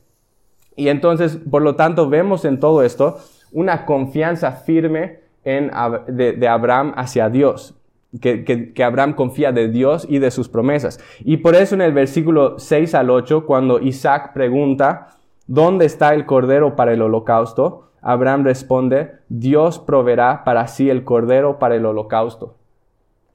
Y 0.78 0.88
entonces, 0.88 1.38
por 1.52 1.64
lo 1.64 1.76
tanto, 1.76 2.08
vemos 2.08 2.46
en 2.46 2.60
todo 2.62 2.84
esto 2.84 3.18
una 3.52 3.86
confianza 3.86 4.52
firme 4.54 5.20
de, 5.44 6.48
Abraham 6.48 6.94
hacia 6.96 7.30
Dios. 7.30 7.74
que, 8.22 8.46
que, 8.74 8.84
Abraham 8.84 9.14
confía 9.14 9.52
de 9.52 9.68
Dios 9.68 10.06
y 10.10 10.20
de 10.20 10.32
sus 10.32 10.48
promesas. 10.48 11.00
Y 11.20 11.38
por 11.38 11.56
eso 11.56 11.76
en 11.76 11.82
el 11.82 11.94
versículo 11.94 12.60
6 12.60 12.96
al 12.96 13.10
8, 13.10 13.46
cuando 13.46 13.80
Isaac 13.80 14.34
pregunta, 14.34 15.18
¿dónde 15.48 15.86
está 15.86 16.14
el 16.14 16.26
cordero 16.26 16.76
para 16.76 16.94
el 16.94 17.02
holocausto? 17.02 17.88
Abraham 18.02 18.44
responde, 18.44 19.12
Dios 19.28 19.80
proveerá 19.80 20.44
para 20.44 20.68
sí 20.68 20.90
el 20.90 21.04
cordero 21.04 21.60
para 21.60 21.76
el 21.76 21.86
holocausto, 21.86 22.56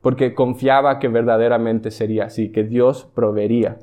porque 0.01 0.35
confiaba 0.35 0.99
que 0.99 1.09
verdaderamente 1.09 1.91
sería 1.91 2.27
así, 2.27 2.51
que 2.53 2.65
Dios 2.65 3.09
proveería. 3.15 3.79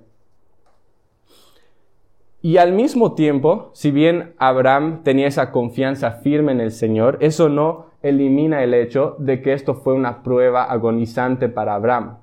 Y 2.41 2.57
al 2.57 2.71
mismo 2.71 3.13
tiempo, 3.15 3.69
si 3.73 3.91
bien 3.91 4.33
Abraham 4.37 5.01
tenía 5.03 5.27
esa 5.27 5.51
confianza 5.51 6.11
firme 6.11 6.53
en 6.53 6.61
el 6.61 6.71
Señor, 6.71 7.17
eso 7.19 7.49
no 7.49 7.87
elimina 8.01 8.63
el 8.63 8.73
hecho 8.73 9.15
de 9.19 9.41
que 9.41 9.51
esto 9.51 9.75
fue 9.75 9.93
una 9.93 10.23
prueba 10.23 10.63
agonizante 10.63 11.49
para 11.49 11.75
Abraham. 11.75 12.19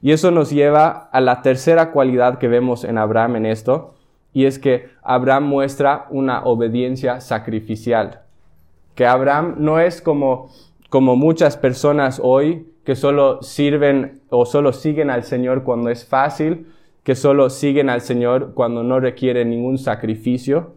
Y 0.00 0.12
eso 0.12 0.30
nos 0.30 0.50
lleva 0.50 1.08
a 1.10 1.20
la 1.20 1.42
tercera 1.42 1.90
cualidad 1.90 2.38
que 2.38 2.46
vemos 2.46 2.84
en 2.84 2.98
Abraham 2.98 3.36
en 3.36 3.46
esto, 3.46 3.94
y 4.32 4.44
es 4.44 4.60
que 4.60 4.90
Abraham 5.02 5.44
muestra 5.44 6.06
una 6.10 6.44
obediencia 6.44 7.20
sacrificial. 7.20 8.20
Que 8.94 9.06
Abraham 9.06 9.56
no 9.58 9.80
es 9.80 10.00
como, 10.00 10.50
como 10.88 11.16
muchas 11.16 11.56
personas 11.56 12.20
hoy 12.22 12.72
que 12.84 12.94
solo 12.94 13.42
sirven 13.42 14.20
o 14.30 14.46
solo 14.46 14.72
siguen 14.72 15.10
al 15.10 15.24
Señor 15.24 15.64
cuando 15.64 15.90
es 15.90 16.06
fácil, 16.06 16.68
que 17.08 17.14
solo 17.14 17.48
siguen 17.48 17.88
al 17.88 18.02
Señor 18.02 18.52
cuando 18.52 18.82
no 18.82 19.00
requiere 19.00 19.46
ningún 19.46 19.78
sacrificio, 19.78 20.74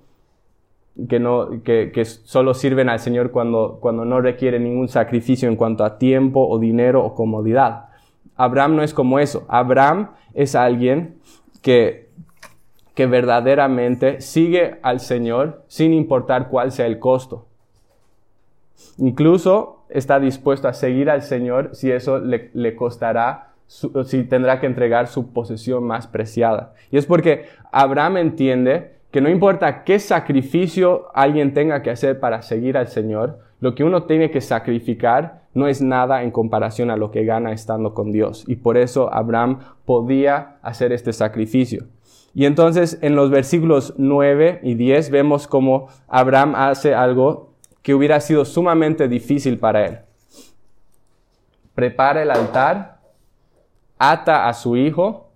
que, 1.09 1.19
no, 1.19 1.61
que, 1.61 2.05
solo 2.05 2.53
sirven 2.53 2.87
al 2.87 2.99
Señor 2.99 3.31
cuando, 3.31 3.79
cuando 3.81 4.05
no 4.05 4.21
requiere 4.21 4.57
ningún 4.57 4.87
sacrificio 4.87 5.49
en 5.49 5.57
cuanto 5.57 5.83
a 5.83 5.97
tiempo 5.97 6.47
o 6.47 6.57
dinero 6.57 7.03
o 7.03 7.15
comodidad. 7.15 7.89
Abraham 8.37 8.77
no 8.77 8.81
es 8.81 8.93
como 8.93 9.19
eso. 9.19 9.43
Abraham 9.49 10.11
es 10.33 10.55
alguien 10.55 11.15
que, 11.61 12.07
que 12.95 13.07
verdaderamente 13.07 14.21
sigue 14.21 14.79
al 14.83 15.01
Señor 15.01 15.65
sin 15.67 15.91
importar 15.91 16.47
cuál 16.47 16.71
sea 16.71 16.85
el 16.85 16.97
costo. 16.97 17.45
Incluso 18.97 19.83
está 19.89 20.17
dispuesto 20.17 20.69
a 20.69 20.73
seguir 20.73 21.09
al 21.09 21.23
Señor 21.23 21.71
si 21.73 21.91
eso 21.91 22.19
le, 22.19 22.51
le 22.53 22.73
costará 22.77 23.50
si 24.03 24.23
tendrá 24.25 24.59
que 24.59 24.65
entregar 24.65 25.07
su 25.07 25.31
posesión 25.31 25.85
más 25.85 26.05
preciada. 26.05 26.73
Y 26.91 26.97
es 26.97 27.05
porque 27.05 27.45
Abraham 27.71 28.17
entiende 28.17 28.95
que 29.11 29.21
no 29.21 29.29
importa 29.29 29.83
qué 29.85 29.97
sacrificio 29.97 31.07
alguien 31.13 31.53
tenga 31.53 31.81
que 31.81 31.89
hacer 31.89 32.19
para 32.19 32.41
seguir 32.41 32.77
al 32.77 32.87
Señor, 32.87 33.39
lo 33.61 33.73
que 33.73 33.83
uno 33.83 34.03
tiene 34.03 34.29
que 34.29 34.41
sacrificar 34.41 35.43
no 35.53 35.67
es 35.67 35.81
nada 35.81 36.23
en 36.23 36.31
comparación 36.31 36.91
a 36.91 36.97
lo 36.97 37.11
que 37.11 37.23
gana 37.23 37.53
estando 37.53 37.93
con 37.93 38.11
Dios. 38.11 38.43
Y 38.47 38.57
por 38.57 38.77
eso 38.77 39.13
Abraham 39.13 39.59
podía 39.85 40.57
hacer 40.61 40.91
este 40.91 41.13
sacrificio. 41.13 41.85
Y 42.33 42.45
entonces 42.45 42.99
en 43.01 43.15
los 43.15 43.29
versículos 43.29 43.93
9 43.97 44.61
y 44.63 44.75
10 44.75 45.11
vemos 45.11 45.47
cómo 45.47 45.87
Abraham 46.07 46.55
hace 46.55 46.93
algo 46.93 47.53
que 47.81 47.93
hubiera 47.93 48.19
sido 48.19 48.45
sumamente 48.45 49.07
difícil 49.07 49.59
para 49.59 49.85
él. 49.85 49.99
Prepara 51.73 52.21
el 52.21 52.31
altar 52.31 53.00
ata 54.01 54.47
a 54.47 54.53
su 54.53 54.75
hijo, 54.77 55.29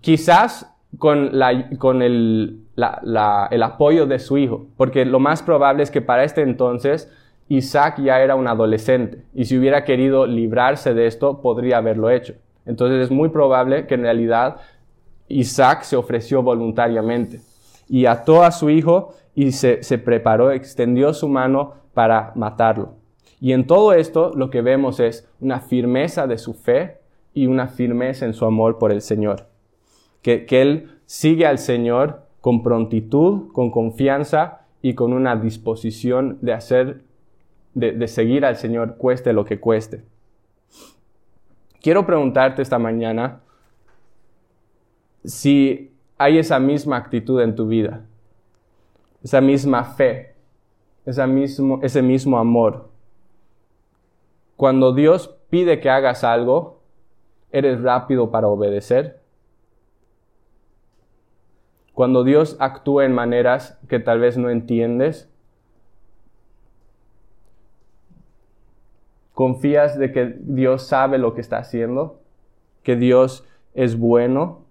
quizás 0.00 0.72
con, 0.98 1.32
con 1.78 2.00
el, 2.00 2.60
el 2.76 3.62
apoyo 3.62 4.06
de 4.06 4.20
su 4.20 4.38
hijo, 4.38 4.66
porque 4.76 5.04
lo 5.04 5.18
más 5.18 5.42
probable 5.42 5.82
es 5.82 5.90
que 5.90 6.00
para 6.00 6.22
este 6.22 6.42
entonces 6.42 7.12
Isaac 7.48 8.00
ya 8.00 8.20
era 8.20 8.36
un 8.36 8.46
adolescente 8.46 9.24
y 9.34 9.46
si 9.46 9.58
hubiera 9.58 9.84
querido 9.84 10.26
librarse 10.26 10.94
de 10.94 11.08
esto, 11.08 11.40
podría 11.40 11.78
haberlo 11.78 12.08
hecho. 12.08 12.34
Entonces 12.66 13.02
es 13.02 13.10
muy 13.10 13.30
probable 13.30 13.88
que 13.88 13.94
en 13.94 14.02
realidad 14.02 14.58
Isaac 15.26 15.82
se 15.82 15.96
ofreció 15.96 16.44
voluntariamente 16.44 17.40
y 17.88 18.06
ató 18.06 18.44
a 18.44 18.52
su 18.52 18.70
hijo 18.70 19.14
y 19.34 19.50
se, 19.50 19.82
se 19.82 19.98
preparó, 19.98 20.52
extendió 20.52 21.12
su 21.12 21.28
mano 21.28 21.74
para 21.94 22.30
matarlo. 22.36 22.94
Y 23.40 23.52
en 23.52 23.66
todo 23.66 23.92
esto 23.92 24.30
lo 24.36 24.50
que 24.50 24.62
vemos 24.62 25.00
es 25.00 25.28
una 25.40 25.58
firmeza 25.58 26.28
de 26.28 26.38
su 26.38 26.54
fe 26.54 26.99
y 27.40 27.46
una 27.46 27.68
firmeza 27.68 28.26
en 28.26 28.34
su 28.34 28.44
amor 28.44 28.76
por 28.76 28.92
el 28.92 29.00
Señor. 29.00 29.46
Que, 30.20 30.46
Él 30.50 30.98
sigue 31.06 31.46
al 31.46 31.58
Señor 31.58 32.26
con 32.42 32.62
prontitud, 32.62 33.50
con 33.52 33.70
confianza 33.70 34.66
y 34.82 34.92
con 34.92 35.14
una 35.14 35.36
disposición 35.36 36.36
de 36.42 36.52
hacer, 36.52 37.00
de, 37.72 37.92
de 37.92 38.08
seguir 38.08 38.44
al 38.44 38.56
Señor, 38.56 38.98
cueste 38.98 39.32
lo 39.32 39.46
que 39.46 39.58
cueste. 39.58 40.02
Quiero 41.80 42.04
preguntarte 42.04 42.60
esta 42.60 42.78
mañana 42.78 43.40
si 45.24 45.94
hay 46.18 46.36
esa 46.36 46.58
misma 46.58 46.98
actitud 46.98 47.40
en 47.40 47.54
tu 47.54 47.68
vida, 47.68 48.04
esa 49.22 49.40
misma 49.40 49.84
fe, 49.84 50.34
esa 51.06 51.26
mismo, 51.26 51.80
ese 51.82 52.02
mismo 52.02 52.38
amor. 52.38 52.90
Cuando 54.56 54.92
Dios 54.92 55.34
pide 55.48 55.80
que 55.80 55.88
hagas 55.88 56.22
algo, 56.22 56.79
¿Eres 57.52 57.82
rápido 57.82 58.30
para 58.30 58.48
obedecer? 58.48 59.20
Cuando 61.94 62.24
Dios 62.24 62.56
actúa 62.60 63.04
en 63.04 63.12
maneras 63.12 63.78
que 63.88 63.98
tal 63.98 64.20
vez 64.20 64.38
no 64.38 64.50
entiendes, 64.50 65.28
¿confías 69.34 69.98
de 69.98 70.12
que 70.12 70.36
Dios 70.38 70.86
sabe 70.86 71.18
lo 71.18 71.34
que 71.34 71.40
está 71.40 71.58
haciendo? 71.58 72.20
¿Que 72.84 72.96
Dios 72.96 73.44
es 73.74 73.98
bueno? 73.98 74.64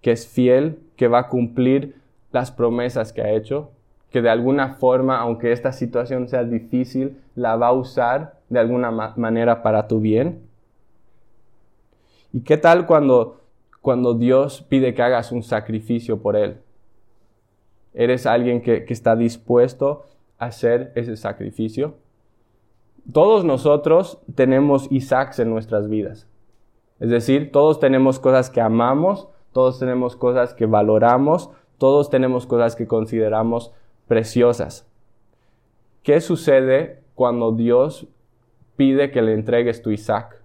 ¿Que 0.00 0.12
es 0.12 0.26
fiel? 0.26 0.80
¿Que 0.96 1.08
va 1.08 1.20
a 1.20 1.28
cumplir 1.28 1.94
las 2.32 2.50
promesas 2.50 3.12
que 3.12 3.22
ha 3.22 3.30
hecho? 3.30 3.70
¿Que 4.10 4.22
de 4.22 4.30
alguna 4.30 4.74
forma, 4.74 5.18
aunque 5.20 5.52
esta 5.52 5.72
situación 5.72 6.26
sea 6.26 6.42
difícil, 6.42 7.20
la 7.36 7.54
va 7.56 7.68
a 7.68 7.72
usar 7.72 8.40
de 8.48 8.58
alguna 8.58 8.90
manera 8.90 9.62
para 9.62 9.86
tu 9.86 10.00
bien? 10.00 10.49
¿Y 12.32 12.40
qué 12.42 12.56
tal 12.56 12.86
cuando, 12.86 13.40
cuando 13.80 14.14
Dios 14.14 14.62
pide 14.62 14.94
que 14.94 15.02
hagas 15.02 15.32
un 15.32 15.42
sacrificio 15.42 16.20
por 16.22 16.36
Él? 16.36 16.58
¿Eres 17.92 18.26
alguien 18.26 18.62
que, 18.62 18.84
que 18.84 18.92
está 18.92 19.16
dispuesto 19.16 20.04
a 20.38 20.46
hacer 20.46 20.92
ese 20.94 21.16
sacrificio? 21.16 21.94
Todos 23.12 23.44
nosotros 23.44 24.18
tenemos 24.34 24.86
Isaacs 24.90 25.40
en 25.40 25.50
nuestras 25.50 25.88
vidas. 25.88 26.28
Es 27.00 27.10
decir, 27.10 27.50
todos 27.50 27.80
tenemos 27.80 28.18
cosas 28.18 28.50
que 28.50 28.60
amamos, 28.60 29.28
todos 29.52 29.78
tenemos 29.78 30.16
cosas 30.16 30.54
que 30.54 30.66
valoramos, 30.66 31.50
todos 31.78 32.10
tenemos 32.10 32.46
cosas 32.46 32.76
que 32.76 32.86
consideramos 32.86 33.72
preciosas. 34.06 34.86
¿Qué 36.02 36.20
sucede 36.20 37.02
cuando 37.14 37.52
Dios 37.52 38.06
pide 38.76 39.10
que 39.10 39.22
le 39.22 39.32
entregues 39.34 39.82
tu 39.82 39.90
Isaac? 39.90 40.39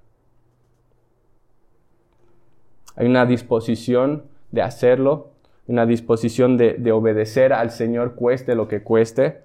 Hay 2.95 3.08
una 3.08 3.25
disposición 3.25 4.23
de 4.51 4.62
hacerlo, 4.62 5.27
una 5.67 5.86
disposición 5.86 6.58
de, 6.58 6.91
obedecer 6.91 7.51
al 7.53 7.71
Señor 7.71 8.15
cueste 8.15 8.55
lo 8.55 8.67
que 8.67 8.84
cueste. 8.84 9.41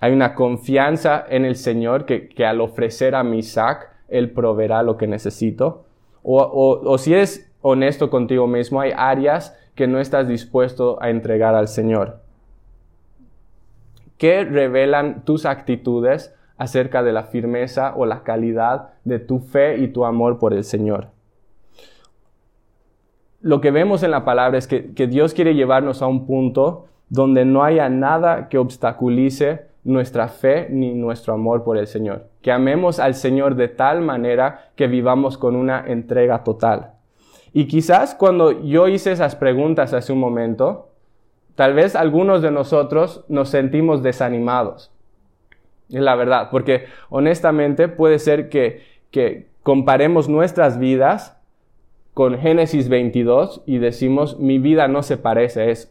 Hay 0.00 0.12
una 0.12 0.34
confianza 0.34 1.24
en 1.28 1.44
el 1.44 1.56
Señor 1.56 2.06
que, 2.06 2.46
al 2.46 2.60
ofrecer 2.60 3.14
a 3.14 3.22
mi 3.22 3.38
Isaac, 3.38 3.90
Él 4.08 4.30
proveerá 4.30 4.82
lo 4.82 4.96
que 4.96 5.06
necesito. 5.06 5.84
O, 6.22 6.42
o 6.84 6.98
si 6.98 7.12
eres 7.14 7.50
honesto 7.60 8.10
contigo 8.10 8.46
mismo, 8.46 8.80
hay 8.80 8.92
áreas 8.96 9.56
que 9.74 9.86
no 9.86 10.00
estás 10.00 10.26
dispuesto 10.26 11.00
a 11.02 11.10
entregar 11.10 11.54
al 11.54 11.68
Señor. 11.68 12.20
¿Qué 14.16 14.44
revelan 14.44 15.24
tus 15.24 15.46
actitudes 15.46 16.34
acerca 16.58 17.02
de 17.02 17.12
la 17.12 17.24
firmeza 17.24 17.94
o 17.96 18.04
la 18.04 18.22
calidad 18.22 18.90
de 19.04 19.18
tu 19.18 19.38
fe 19.38 19.78
y 19.78 19.88
tu 19.88 20.04
amor 20.04 20.38
por 20.38 20.52
el 20.52 20.64
Señor? 20.64 21.08
Lo 23.40 23.60
que 23.60 23.70
vemos 23.70 24.02
en 24.02 24.10
la 24.10 24.24
palabra 24.24 24.58
es 24.58 24.66
que, 24.66 25.06
Dios 25.06 25.34
quiere 25.34 25.54
llevarnos 25.54 26.02
a 26.02 26.06
un 26.06 26.26
punto 26.26 26.86
donde 27.08 27.44
no 27.44 27.64
haya 27.64 27.88
nada 27.88 28.48
que 28.48 28.58
obstaculice 28.58 29.66
nuestra 29.82 30.28
fe 30.28 30.68
ni 30.70 30.92
nuestro 30.92 31.34
amor 31.34 31.64
por 31.64 31.78
el 31.78 31.86
Señor. 31.86 32.26
Que 32.42 32.52
amemos 32.52 33.00
al 33.00 33.14
Señor 33.14 33.56
de 33.56 33.68
tal 33.68 34.02
manera 34.02 34.70
que 34.76 34.86
vivamos 34.86 35.38
con 35.38 35.56
una 35.56 35.84
entrega 35.86 36.44
total. 36.44 36.92
Y 37.52 37.66
quizás 37.66 38.14
cuando 38.14 38.62
yo 38.62 38.88
hice 38.88 39.10
esas 39.10 39.34
preguntas 39.34 39.94
hace 39.94 40.12
un 40.12 40.20
momento, 40.20 40.90
tal 41.54 41.74
vez 41.74 41.96
algunos 41.96 42.42
de 42.42 42.50
nosotros 42.50 43.24
nos 43.28 43.48
sentimos 43.48 44.02
desanimados. 44.02 44.92
Es 45.88 46.00
la 46.00 46.14
verdad, 46.14 46.48
porque 46.50 46.84
honestamente 47.08 47.88
puede 47.88 48.18
ser 48.20 48.48
que, 48.50 48.84
que 49.10 49.48
comparemos 49.62 50.28
nuestras 50.28 50.78
vidas 50.78 51.39
con 52.14 52.38
Génesis 52.38 52.88
22 52.88 53.62
y 53.66 53.78
decimos, 53.78 54.38
mi 54.38 54.58
vida 54.58 54.88
no 54.88 55.02
se 55.02 55.16
parece 55.16 55.62
a 55.62 55.64
eso. 55.66 55.88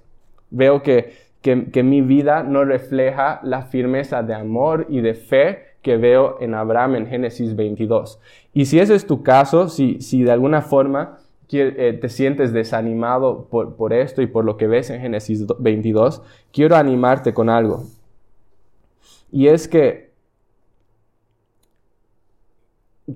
Veo 0.49 0.83
que, 0.83 1.13
que, 1.41 1.83
mi 1.83 2.01
vida 2.01 2.43
no 2.43 2.65
refleja 2.65 3.39
la 3.43 3.63
firmeza 3.63 4.23
de 4.23 4.33
amor 4.33 4.87
y 4.89 5.01
de 5.01 5.13
fe 5.13 5.59
que 5.81 5.97
veo 5.97 6.37
en 6.41 6.53
Abraham 6.53 6.95
en 6.95 7.07
Génesis 7.07 7.55
22. 7.55 8.19
Y 8.53 8.65
si 8.65 8.79
ese 8.79 8.95
es 8.95 9.07
tu 9.07 9.23
caso, 9.23 9.69
si, 9.69 10.01
si 10.01 10.23
de 10.23 10.31
alguna 10.31 10.61
forma 10.61 11.19
eh, 11.51 11.97
te 11.99 12.09
sientes 12.09 12.53
desanimado 12.53 13.47
por, 13.49 13.75
por 13.75 13.93
esto 13.93 14.21
y 14.21 14.27
por 14.27 14.45
lo 14.45 14.57
que 14.57 14.67
ves 14.67 14.89
en 14.89 15.01
Génesis 15.01 15.45
22, 15.57 16.21
quiero 16.51 16.75
animarte 16.75 17.33
con 17.33 17.49
algo. 17.49 17.85
Y 19.31 19.47
es 19.47 19.67
que, 19.67 20.11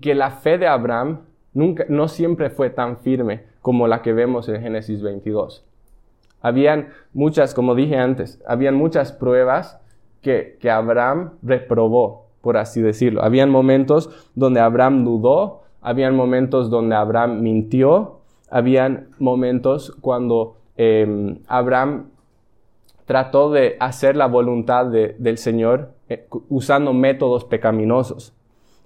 que 0.02 0.16
la 0.16 0.32
fe 0.32 0.58
de 0.58 0.68
Abraham 0.68 1.26
no 1.54 2.08
siempre 2.08 2.50
fue 2.50 2.70
tan 2.70 2.98
firme 2.98 3.44
como 3.62 3.88
la 3.88 4.02
que 4.02 4.13
vemos 4.13 4.50
en 4.50 4.62
Génesis 4.62 5.02
22. 5.02 5.66
Habían 6.42 6.89
muchas, 7.13 7.54
como 7.54 7.76
dije 7.76 7.98
antes, 7.98 8.42
habían 8.46 8.76
muchas 8.76 9.13
pruebas 9.13 9.80
que, 10.22 10.58
que 10.60 10.70
Abraham 10.70 11.32
reprobó, 11.42 12.28
por 12.42 12.58
así 12.58 12.82
decirlo. 12.82 13.24
Habían 13.24 13.50
momentos 13.50 14.10
donde 14.36 14.60
Abraham 14.60 15.06
dudó, 15.06 15.62
habían 15.82 16.16
momentos 16.16 16.70
donde 16.70 16.96
Abraham 16.96 17.42
mintió, 17.42 18.20
habían 18.50 19.08
momentos 19.20 19.96
cuando 20.02 20.58
em, 20.78 21.39
Abraham 21.48 22.12
trató 23.06 23.52
de 23.52 23.78
hacer 23.80 24.16
la 24.16 24.28
voluntad 24.28 24.86
del 24.86 25.38
Señor 25.38 25.92
eh, 26.08 26.28
usando 26.50 26.94
métodos 26.94 27.46
pecaminosos. 27.46 28.34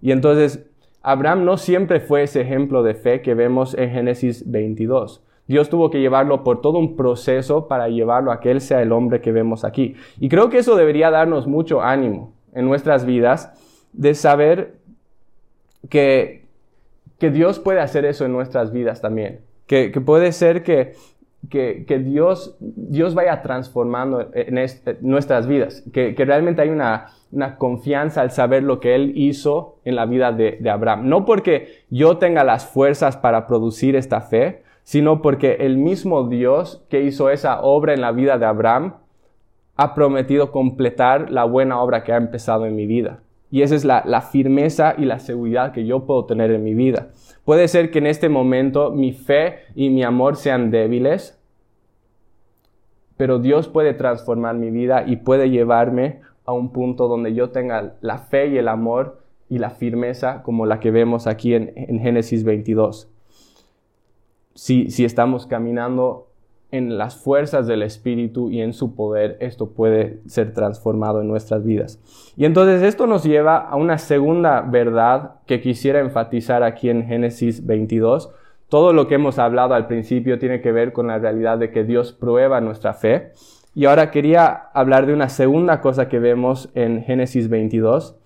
Y 0.02 0.12
entonces 0.12 0.67
Abraham 1.08 1.46
no 1.46 1.56
siempre 1.56 2.02
fue 2.02 2.24
ese 2.24 2.42
ejemplo 2.42 2.84
de 2.84 2.94
fe 2.94 3.22
que 3.22 3.34
vemos 3.34 3.74
en 3.76 3.92
Génesis 3.92 4.44
22. 4.52 5.24
Dios 5.48 5.70
tuvo 5.70 5.90
que 5.90 6.02
llevarlo 6.02 6.44
por 6.44 6.60
todo 6.60 6.80
un 6.80 6.98
proceso 6.98 7.70
para 7.70 7.88
llevarlo 7.88 8.30
a 8.30 8.42
que 8.42 8.52
Él 8.52 8.60
sea 8.60 8.82
el 8.82 8.92
hombre 8.92 9.22
que 9.22 9.32
vemos 9.32 9.64
aquí. 9.64 9.96
Y 10.20 10.28
creo 10.28 10.50
que 10.50 10.58
eso 10.58 10.76
debería 10.76 11.10
darnos 11.10 11.48
mucho 11.48 11.82
ánimo 11.82 12.34
en 12.54 12.66
nuestras 12.66 13.06
vidas 13.06 13.54
de 13.94 14.16
saber 14.16 14.80
que, 15.90 16.44
que 17.20 17.32
Dios 17.32 17.60
puede 17.60 17.80
hacer 17.80 18.04
eso 18.04 18.26
en 18.26 18.34
nuestras 18.34 18.74
vidas 18.74 19.00
también. 19.00 19.40
Que, 19.66 19.90
puede 20.06 20.34
ser 20.34 20.62
que, 20.62 20.96
que, 21.50 22.02
Dios, 22.04 22.58
Dios 22.60 23.16
vaya 23.16 23.42
transformando 23.42 24.30
en 24.34 24.56
nuestras 25.02 25.48
vidas, 25.48 25.84
que, 25.94 26.14
realmente 26.18 26.62
hay 26.62 26.70
una, 26.70 27.08
una, 27.32 27.58
confianza 27.58 28.22
al 28.22 28.32
saber 28.32 28.64
lo 28.64 28.80
que 28.80 28.96
Él 28.96 29.14
hizo 29.16 29.80
en 29.86 29.96
la 29.96 30.06
vida 30.06 30.32
de, 30.32 30.70
Abraham. 30.70 31.08
No 31.10 31.26
porque 31.26 31.84
yo 31.90 32.18
tenga 32.18 32.44
las 32.44 32.66
fuerzas 32.66 33.18
para 33.18 33.48
producir 33.48 33.96
esta 33.96 34.22
fe, 34.22 34.64
sino 34.84 35.22
porque 35.22 35.58
el 35.60 35.78
mismo 35.78 36.28
Dios 36.28 36.86
que 36.90 37.04
hizo 37.04 37.30
esa 37.30 37.62
obra 37.62 37.94
en 37.94 38.02
la 38.02 38.12
vida 38.12 38.38
de 38.38 38.46
Abraham 38.46 38.96
ha 39.76 39.94
prometido 39.94 40.52
completar 40.52 41.30
la 41.30 41.44
buena 41.44 41.82
obra 41.82 42.04
que 42.04 42.14
ha 42.14 42.18
empezado 42.18 42.66
en 42.66 42.76
mi 42.76 42.86
vida. 42.86 43.20
Y 43.50 43.62
esa 43.62 43.76
es 43.76 43.86
la 43.86 44.22
firmeza 44.22 44.96
y 44.98 45.06
la 45.06 45.20
seguridad 45.20 45.72
que 45.72 45.86
yo 45.86 46.06
puedo 46.06 46.26
tener 46.26 46.52
en 46.52 46.64
mi 46.64 46.74
vida. 46.74 47.10
Puede 47.48 47.70
ser 47.70 47.92
que 47.92 48.00
en 48.00 48.08
este 48.08 48.28
momento 48.28 48.92
mi 48.92 49.14
fe 49.14 49.60
y 49.74 49.90
mi 49.90 50.04
amor 50.04 50.36
sean 50.36 50.70
débiles, 50.70 51.37
pero 53.18 53.40
Dios 53.40 53.68
puede 53.68 53.94
transformar 53.94 54.56
mi 54.56 54.70
vida 54.70 55.04
y 55.06 55.18
puede 55.18 55.50
llevarme 55.50 56.22
a 56.46 56.54
un 56.54 56.72
punto 56.72 57.08
donde 57.08 57.34
yo 57.34 57.50
tenga 57.50 57.96
la 58.02 58.20
fe 58.20 58.48
y 58.48 58.58
el 58.58 58.68
amor 58.68 59.22
y 59.50 59.58
la 59.58 59.72
firmeza 59.72 60.44
como 60.44 60.66
la 60.66 60.80
que 60.80 60.92
vemos 60.92 61.28
aquí 61.28 61.54
en, 61.54 62.00
Génesis 62.00 62.44
22. 62.44 63.10
Si, 64.54 64.90
si 64.90 65.04
estamos 65.04 65.46
caminando 65.46 66.28
en 66.72 66.98
las 66.98 67.16
fuerzas 67.16 67.66
del 67.68 67.82
Espíritu 67.82 68.50
y 68.50 68.62
en 68.62 68.74
su 68.74 68.94
poder, 68.94 69.38
esto 69.40 69.70
puede 69.70 70.20
ser 70.28 70.54
transformado 70.54 71.22
en 71.22 71.28
nuestras 71.28 71.64
vidas. 71.64 72.00
Y 72.36 72.46
entonces 72.46 72.82
esto 72.82 73.08
nos 73.08 73.24
lleva 73.24 73.58
a 73.58 73.76
una 73.76 73.98
segunda 73.98 74.62
verdad 74.62 75.36
que 75.46 75.62
quisiera 75.62 76.00
enfatizar 76.00 76.64
aquí 76.64 76.90
en 76.90 77.06
Génesis 77.06 77.66
22. 77.66 78.34
Todo 78.70 78.92
lo 78.92 79.08
que 79.08 79.16
hemos 79.16 79.40
hablado 79.40 79.74
al 79.74 79.88
principio 79.88 80.40
tiene 80.40 80.62
que 80.62 80.72
ver 80.72 80.92
con 80.92 81.08
la 81.08 81.20
realidad 81.20 81.58
de 81.58 81.72
que 81.72 81.84
Dios 81.84 82.12
prueba 82.12 82.60
nuestra 82.60 82.94
fe. 82.94 83.32
Y 83.74 83.86
ahora 83.86 84.12
quería 84.12 84.50
hablar 84.74 85.06
de 85.06 85.14
una 85.14 85.30
segunda 85.30 85.80
cosa 85.82 86.10
que 86.10 86.20
vemos 86.20 86.70
en 86.76 87.04
Génesis 87.04 87.48
22 87.48 88.18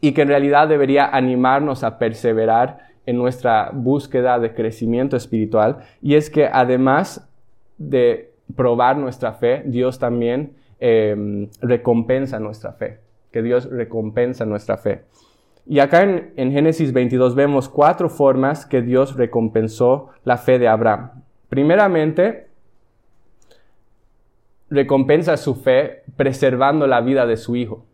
y 0.00 0.12
que 0.12 0.22
en 0.22 0.28
realidad 0.28 0.68
debería 0.68 1.06
animarnos 1.06 1.84
a 1.84 1.98
perseverar 1.98 2.78
en 3.06 3.16
nuestra 3.16 3.70
búsqueda 3.72 4.38
de 4.38 4.54
crecimiento 4.54 5.16
espiritual 5.16 5.78
y 6.02 6.16
es 6.16 6.28
que 6.28 6.46
además 6.46 7.28
de 7.78 8.32
probar 8.54 8.96
nuestra 8.96 9.32
fe, 9.32 9.62
Dios 9.66 9.98
también 9.98 10.54
em, 10.80 11.48
recompensa 11.60 12.38
nuestra 12.38 12.72
fe, 12.72 13.00
que 13.32 13.42
Dios 13.42 13.70
recompensa 13.70 14.44
nuestra 14.44 14.76
fe. 14.76 15.02
Y 15.66 15.80
acá 15.80 16.02
en, 16.02 16.32
en, 16.36 16.52
Génesis 16.52 16.92
22 16.92 17.34
vemos 17.34 17.68
cuatro 17.68 18.08
formas 18.08 18.66
que 18.66 18.82
Dios 18.82 19.16
recompensó 19.16 20.10
la 20.24 20.36
fe 20.36 20.58
de 20.58 20.68
Abraham. 20.68 21.22
Primeramente, 21.48 22.46
recompensa 24.70 25.36
su 25.36 25.54
fe 25.54 26.02
preservando 26.16 26.86
la 26.86 27.00
vida 27.00 27.26
de 27.26 27.36
su 27.36 27.56
hijo. 27.56 27.84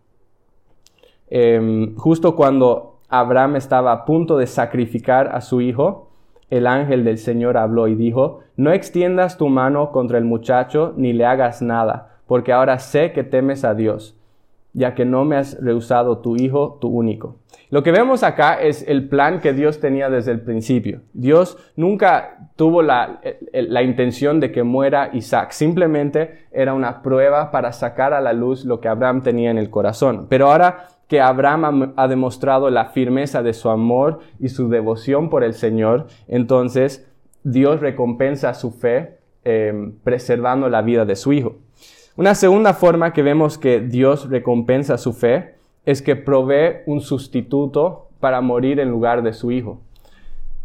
Em, 1.28 1.96
justo 1.96 2.36
cuando 2.36 3.00
Abraham 3.08 3.56
estaba 3.56 3.92
a 3.92 4.04
punto 4.04 4.36
de 4.36 4.46
sacrificar 4.46 5.34
a 5.34 5.40
su 5.40 5.60
hijo, 5.60 6.10
el 6.50 6.66
ángel 6.66 7.04
del 7.04 7.18
Señor 7.18 7.56
habló 7.56 7.88
y 7.88 7.94
dijo, 7.94 8.40
no 8.56 8.72
extiendas 8.72 9.38
tu 9.38 9.48
mano 9.48 9.92
contra 9.92 10.18
el 10.18 10.24
muchacho 10.24 10.92
ni 10.96 11.12
le 11.14 11.24
hagas 11.24 11.62
nada, 11.62 12.18
porque 12.26 12.52
ahora 12.52 12.78
sé 12.78 13.12
que 13.12 13.24
temes 13.24 13.64
a 13.64 13.74
Dios, 13.74 14.18
ya 14.72 14.94
que 14.94 15.04
no 15.04 15.24
me 15.24 15.36
has 15.36 15.62
rehusado 15.62 16.18
tu 16.18 16.36
hijo, 16.36 16.78
tu 16.80 16.88
único. 16.88 17.36
Lo 17.70 17.82
que 17.82 17.92
vemos 17.92 18.22
acá 18.22 18.60
es 18.60 18.86
el 18.86 19.08
plan 19.08 19.40
que 19.40 19.52
Dios 19.52 19.80
tenía 19.80 20.10
desde 20.10 20.32
el 20.32 20.40
principio. 20.40 21.00
Dios 21.12 21.58
nunca 21.76 22.50
tuvo 22.56 22.82
la, 22.82 23.20
la 23.52 23.82
intención 23.82 24.40
de 24.40 24.52
que 24.52 24.62
muera 24.62 25.10
Isaac, 25.12 25.52
simplemente 25.52 26.46
era 26.52 26.74
una 26.74 27.02
prueba 27.02 27.50
para 27.50 27.72
sacar 27.72 28.12
a 28.12 28.20
la 28.20 28.32
luz 28.32 28.64
lo 28.64 28.80
que 28.80 28.88
Abraham 28.88 29.22
tenía 29.22 29.50
en 29.50 29.58
el 29.58 29.70
corazón. 29.70 30.26
Pero 30.28 30.50
ahora 30.50 30.88
que 31.08 31.20
Abraham 31.20 31.92
ha 31.96 32.08
demostrado 32.08 32.70
la 32.70 32.86
firmeza 32.86 33.42
de 33.42 33.52
su 33.52 33.68
amor 33.68 34.20
y 34.38 34.48
su 34.48 34.68
devoción 34.68 35.28
por 35.28 35.44
el 35.44 35.52
Señor, 35.52 36.06
entonces 36.26 37.06
Dios 37.44 37.80
recompensa 37.80 38.54
su 38.54 38.70
fe 38.70 39.18
em, 39.44 39.92
preservando 40.04 40.68
la 40.68 40.80
vida 40.82 41.04
de 41.04 41.16
su 41.16 41.32
hijo. 41.32 41.56
Una 42.14 42.34
segunda 42.34 42.74
forma 42.74 43.14
que 43.14 43.22
vemos 43.22 43.56
que 43.56 43.80
Dios 43.80 44.28
recompensa 44.28 44.98
su 44.98 45.14
fe 45.14 45.54
es 45.86 46.02
que 46.02 46.14
provee 46.14 46.82
un 46.84 47.00
sustituto 47.00 48.08
para 48.20 48.42
morir 48.42 48.80
en 48.80 48.90
lugar 48.90 49.22
de 49.22 49.32
su 49.32 49.50
hijo. 49.50 49.80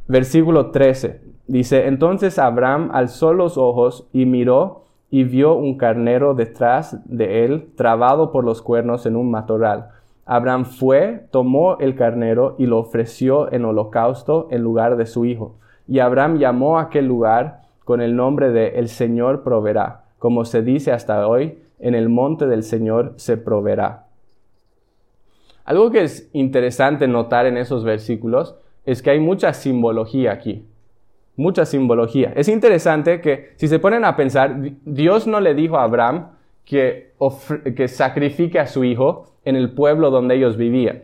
Versículo 0.10 0.72
13 0.72 1.22
dice, 1.48 1.88
entonces 1.88 2.38
Abraham 2.38 2.90
alzó 2.92 3.32
los 3.32 3.58
ojos 3.58 4.08
y 4.12 4.26
miró 4.26 4.84
y 5.10 5.24
vio 5.24 5.56
un 5.56 5.78
carnero 5.78 6.34
detrás 6.34 7.00
de 7.06 7.46
él, 7.46 7.70
trabado 7.78 8.34
por 8.34 8.44
los 8.44 8.62
cuernos 8.62 9.06
en 9.06 9.16
un 9.16 9.32
matorral. 9.32 9.92
Abraham 10.26 10.66
fue, 10.66 11.28
tomó 11.32 11.78
el 11.78 11.96
carnero 11.96 12.56
y 12.58 12.66
lo 12.66 12.78
ofreció 12.80 13.54
en 13.54 13.64
holocausto 13.64 14.50
en 14.52 14.64
lugar 14.64 14.98
de 14.98 15.06
su 15.06 15.24
hijo. 15.24 15.56
Y 15.88 16.00
Abraham 16.00 16.40
llamó 16.40 16.78
a 16.78 16.84
aquel 16.84 17.06
lugar 17.06 17.62
con 17.86 18.02
el 18.02 18.18
nombre 18.18 18.52
de 18.52 18.80
El 18.80 18.90
Señor 18.90 19.44
proveerá, 19.44 20.07
como 20.20 20.46
se 20.46 20.62
dice 20.62 20.92
hasta 20.92 21.28
hoy, 21.28 21.60
en 21.80 21.96
el 21.96 22.10
monte 22.10 22.48
del 22.48 22.64
Señor 22.64 23.14
se 23.18 23.38
proveerá. 23.38 24.08
Algo 25.66 25.92
que 25.92 26.04
es 26.04 26.30
interesante 26.34 27.08
notar 27.08 27.46
en 27.46 27.58
esos 27.58 27.84
versículos 27.84 28.56
es 28.86 29.02
que 29.02 29.12
hay 29.12 29.20
mucha 29.20 29.54
simbología 29.54 30.32
aquí. 30.32 30.66
Mucha 31.36 31.66
simbología. 31.66 32.34
Es 32.36 32.48
interesante 32.48 33.22
que 33.22 33.52
si 33.58 33.68
se 33.68 33.80
ponen 33.80 34.06
a 34.06 34.16
pensar, 34.16 34.58
Dios 34.86 35.28
no 35.28 35.40
le 35.40 35.54
dijo 35.54 35.78
a 35.78 35.84
Abraham 35.84 36.30
que, 36.66 37.14
que 37.76 37.88
sacrifique 37.88 38.60
a 38.60 38.68
su 38.68 38.84
hijo, 38.84 39.28
en 39.48 39.56
el 39.56 39.72
pueblo 39.72 40.10
donde 40.10 40.36
ellos 40.36 40.58
vivían. 40.58 41.04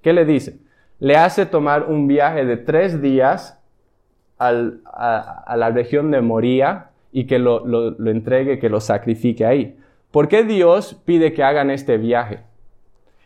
¿Qué 0.00 0.14
le 0.14 0.24
dice? 0.24 0.58
Le 0.98 1.16
hace 1.16 1.44
tomar 1.44 1.90
un 1.90 2.06
viaje 2.06 2.46
de 2.46 2.56
tres 2.56 3.02
días 3.02 3.62
a, 4.38 4.52
la 4.52 5.70
región 5.70 6.10
de 6.10 6.22
Moría 6.22 6.91
y 7.12 7.26
que 7.26 7.38
lo, 7.38 7.66
lo 7.66 8.10
entregue, 8.10 8.58
que 8.58 8.68
lo 8.68 8.80
sacrifique 8.80 9.44
ahí. 9.44 9.76
¿Por 10.10 10.28
qué 10.28 10.42
Dios 10.42 11.00
pide 11.04 11.32
que 11.32 11.42
hagan 11.42 11.70
este 11.70 11.98
viaje? 11.98 12.40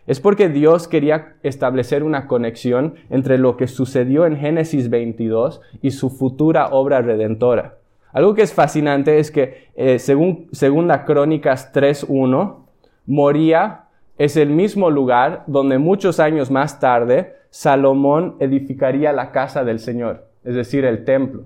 Es 0.07 0.21
porque 0.21 0.49
Dios 0.49 0.87
quería 0.87 1.35
establecer 1.43 2.05
una 2.05 2.27
conexión 2.27 2.95
entre 3.11 3.39
lo 3.39 3.57
que 3.57 3.67
sucedió 3.67 4.25
en 4.25 4.37
Génesis 4.37 4.89
22 4.89 5.61
y 5.83 5.91
su 5.91 6.11
futura 6.11 6.67
obra 6.67 7.03
redentora. 7.03 7.79
Algo 8.13 8.35
que 8.35 8.43
es 8.43 8.55
fascinante 8.55 9.19
es 9.19 9.31
que, 9.31 9.69
eh, 9.75 9.99
según 9.99 10.49
Segunda 10.53 11.05
Crónicas 11.05 11.73
3.1, 11.73 12.67
Moría 13.05 13.85
es 14.17 14.37
el 14.37 14.51
mismo 14.51 14.91
lugar 14.91 15.45
donde 15.47 15.79
muchos 15.79 16.19
años 16.19 16.51
más 16.51 16.81
tarde 16.81 17.35
Salomón 17.51 18.37
edificaría 18.41 19.13
la 19.13 19.33
casa 19.33 19.65
del 19.65 19.81
Señor, 19.81 20.29
es 20.45 20.55
decir, 20.55 20.85
el 20.85 21.05
templo. 21.05 21.45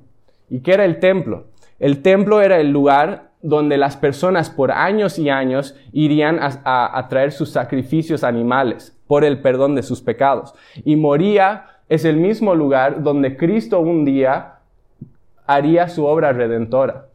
¿Y 0.49 0.61
qué 0.61 0.75
era 0.75 0.85
el 0.85 1.01
templo? 1.01 1.47
El 1.81 2.03
templo 2.03 2.43
era 2.43 2.61
el 2.61 2.71
lugar 2.71 3.31
donde 3.43 3.79
las 3.79 3.97
personas 3.97 4.51
por 4.51 4.71
años 4.71 5.19
y 5.19 5.31
años 5.31 5.75
irían 5.93 6.39
a, 6.41 7.07
traer 7.09 7.33
sus 7.33 7.51
sacrificios 7.51 8.23
animales. 8.23 8.97
por 9.07 9.25
el 9.25 9.41
perdón 9.41 9.75
de 9.75 9.83
sus 9.83 10.01
pecados. 10.01 10.55
Y 10.85 10.95
Moría 10.95 11.65
es 11.89 12.05
el 12.05 12.17
mismo 12.17 12.55
lugar 12.55 13.03
donde 13.03 13.37
Cristo 13.37 13.81
un 13.81 14.05
día 14.05 14.61
haría 15.47 15.89
su 15.89 16.05
obra 16.05 16.33
redentora. 16.33 17.07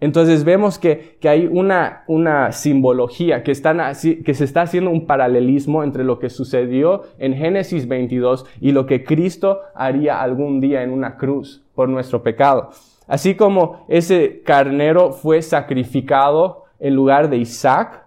Entonces 0.00 0.44
vemos 0.44 0.78
que, 0.78 1.16
hay 1.22 1.46
una, 1.50 2.04
una 2.08 2.52
simbología, 2.52 3.42
que, 3.42 3.52
están 3.52 3.78
que 4.22 4.34
se 4.34 4.44
está 4.44 4.62
haciendo 4.62 4.90
un 4.90 5.06
paralelismo 5.06 5.82
entre 5.82 6.04
lo 6.04 6.18
que 6.18 6.28
sucedió 6.28 7.04
en 7.18 7.32
Génesis 7.32 7.88
22 7.88 8.44
y 8.60 8.72
lo 8.72 8.84
que 8.84 9.02
Cristo 9.02 9.60
haría 9.74 10.20
algún 10.20 10.60
día 10.60 10.82
en 10.82 10.90
una 10.90 11.16
cruz 11.16 11.64
por 11.74 11.88
nuestro 11.88 12.22
pecado. 12.22 12.70
Así 13.06 13.34
como 13.36 13.84
ese 13.88 14.42
carnero 14.42 15.12
fue 15.12 15.42
sacrificado 15.42 16.64
en 16.78 16.94
lugar 16.94 17.28
de 17.28 17.36
Isaac, 17.36 18.06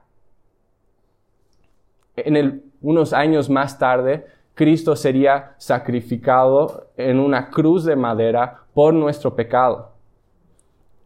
en 2.15 2.63
unos 2.81 3.13
años 3.13 3.49
más 3.49 3.77
tarde, 3.77 4.25
Cristo 4.55 4.95
sería 4.95 5.53
sacrificado 5.57 6.87
en 6.97 7.19
una 7.19 7.51
cruz 7.51 7.85
de 7.85 7.95
madera 7.95 8.61
por 8.73 8.93
nuestro 8.93 9.35
pecado. 9.35 9.91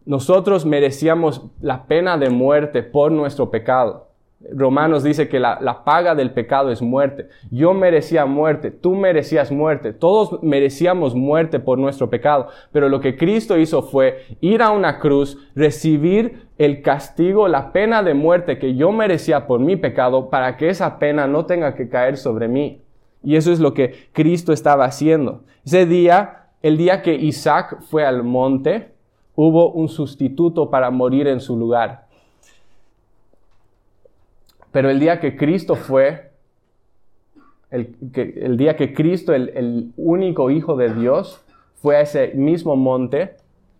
Nosotros 0.05 0.65
merecíamos 0.65 1.41
la 1.59 1.83
pena 1.83 2.17
de 2.17 2.29
muerte 2.29 2.81
por 2.81 3.11
nuestro 3.11 3.51
pecado. 3.51 4.07
Romanos 4.49 5.03
dice 5.03 5.29
que 5.29 5.39
la, 5.39 5.83
paga 5.85 6.15
del 6.15 6.31
pecado 6.31 6.71
es 6.71 6.81
muerte. 6.81 7.27
Yo 7.51 7.73
merecía 7.73 8.25
muerte, 8.25 8.71
tú 8.71 8.95
merecías 8.95 9.51
muerte, 9.51 9.93
todos 9.93 10.41
merecíamos 10.41 11.15
muerte 11.15 11.59
por 11.59 11.77
nuestro 11.77 12.09
pecado. 12.09 12.47
Pero 12.71 12.89
lo 12.89 12.99
que 12.99 13.15
Cristo 13.15 13.57
hizo 13.57 13.83
fue 13.83 14.25
ir 14.41 14.61
a 14.61 14.71
una 14.71 14.99
cruz, 14.99 15.37
recibir 15.55 16.47
el 16.57 16.81
castigo, 16.81 17.47
la 17.47 17.71
pena 17.71 18.03
de 18.03 18.13
muerte 18.13 18.57
que 18.57 18.75
yo 18.75 18.91
merecía 18.91 19.47
por 19.47 19.59
mi 19.59 19.75
pecado, 19.75 20.29
para 20.29 20.57
que 20.57 20.69
esa 20.69 20.99
pena 20.99 21.27
no 21.27 21.45
tenga 21.45 21.75
que 21.75 21.89
caer 21.89 22.17
sobre 22.17 22.47
mí. 22.47 22.81
Y 23.23 23.35
eso 23.35 23.51
es 23.51 23.59
lo 23.59 23.73
que 23.73 24.09
Cristo 24.11 24.53
estaba 24.53 24.85
haciendo. 24.85 25.43
Ese 25.63 25.85
día, 25.85 26.47
el 26.61 26.77
día 26.77 27.01
que 27.01 27.13
Isaac 27.13 27.81
fue 27.81 28.05
al 28.05 28.23
monte, 28.23 28.91
hubo 29.35 29.71
un 29.71 29.89
sustituto 29.89 30.69
para 30.69 30.89
morir 30.89 31.27
en 31.27 31.39
su 31.39 31.57
lugar. 31.57 32.07
Pero 34.71 34.89
el 34.89 34.99
día 34.99 35.19
que 35.19 35.35
Cristo 35.35 35.75
fue, 35.75 36.31
el, 37.69 38.57
día 38.57 38.75
que 38.75 38.93
Cristo, 38.93 39.33
el, 39.33 39.49
el 39.49 39.91
único 39.97 40.49
Hijo 40.49 40.75
de 40.75 40.93
Dios, 40.93 41.43
fue 41.75 41.97
a 41.97 42.01
ese 42.01 42.33
mismo 42.35 42.75
monte, 42.75 43.35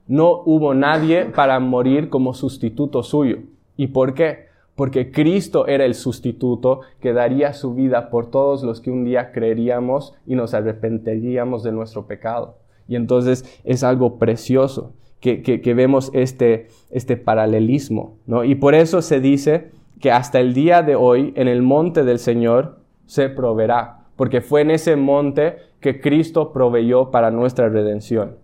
no 0.07 0.41
hubo 0.45 0.73
nadie 0.73 1.25
para 1.25 1.59
morir 1.59 2.09
como 2.09 2.33
sustituto 2.33 3.03
suyo. 3.03 3.37
¿Y 3.77 3.87
por 3.87 4.13
qué? 4.13 4.51
Porque 4.75 5.11
Cristo 5.11 5.67
era 5.67 5.85
el 5.85 5.93
sustituto 5.93 6.81
que 6.99 7.13
daría 7.13 7.53
su 7.53 7.75
vida 7.75 8.09
por 8.09 8.31
todos 8.31 8.63
los 8.63 8.81
que 8.81 8.89
un 8.89 9.05
día 9.05 9.31
creeríamos 9.31 10.15
y 10.25 10.35
nos 10.35 10.53
arrepentiríamos 10.53 11.63
de 11.63 11.71
nuestro 11.71 12.07
pecado. 12.07 12.55
Y 12.87 12.95
entonces 12.95 13.45
es 13.63 13.83
algo 13.83 14.17
precioso 14.17 14.93
que, 15.19 15.73
vemos 15.75 16.09
este, 16.13 16.67
este 16.89 17.15
paralelismo, 17.15 18.17
¿no? 18.25 18.43
Y 18.43 18.55
por 18.55 18.73
eso 18.73 19.01
se 19.01 19.19
dice 19.19 19.71
que 20.01 20.11
hasta 20.11 20.39
el 20.39 20.53
día 20.53 20.81
de 20.81 20.95
hoy 20.95 21.31
en 21.35 21.47
el 21.47 21.61
monte 21.61 22.03
del 22.03 22.19
Señor 22.19 22.79
se 23.05 23.29
proveerá, 23.29 23.99
porque 24.15 24.41
fue 24.41 24.61
en 24.61 24.71
ese 24.71 24.95
monte 24.95 25.57
que 25.79 26.01
Cristo 26.01 26.51
proveyó 26.51 27.11
para 27.11 27.31
nuestra 27.31 27.69
redención. 27.69 28.37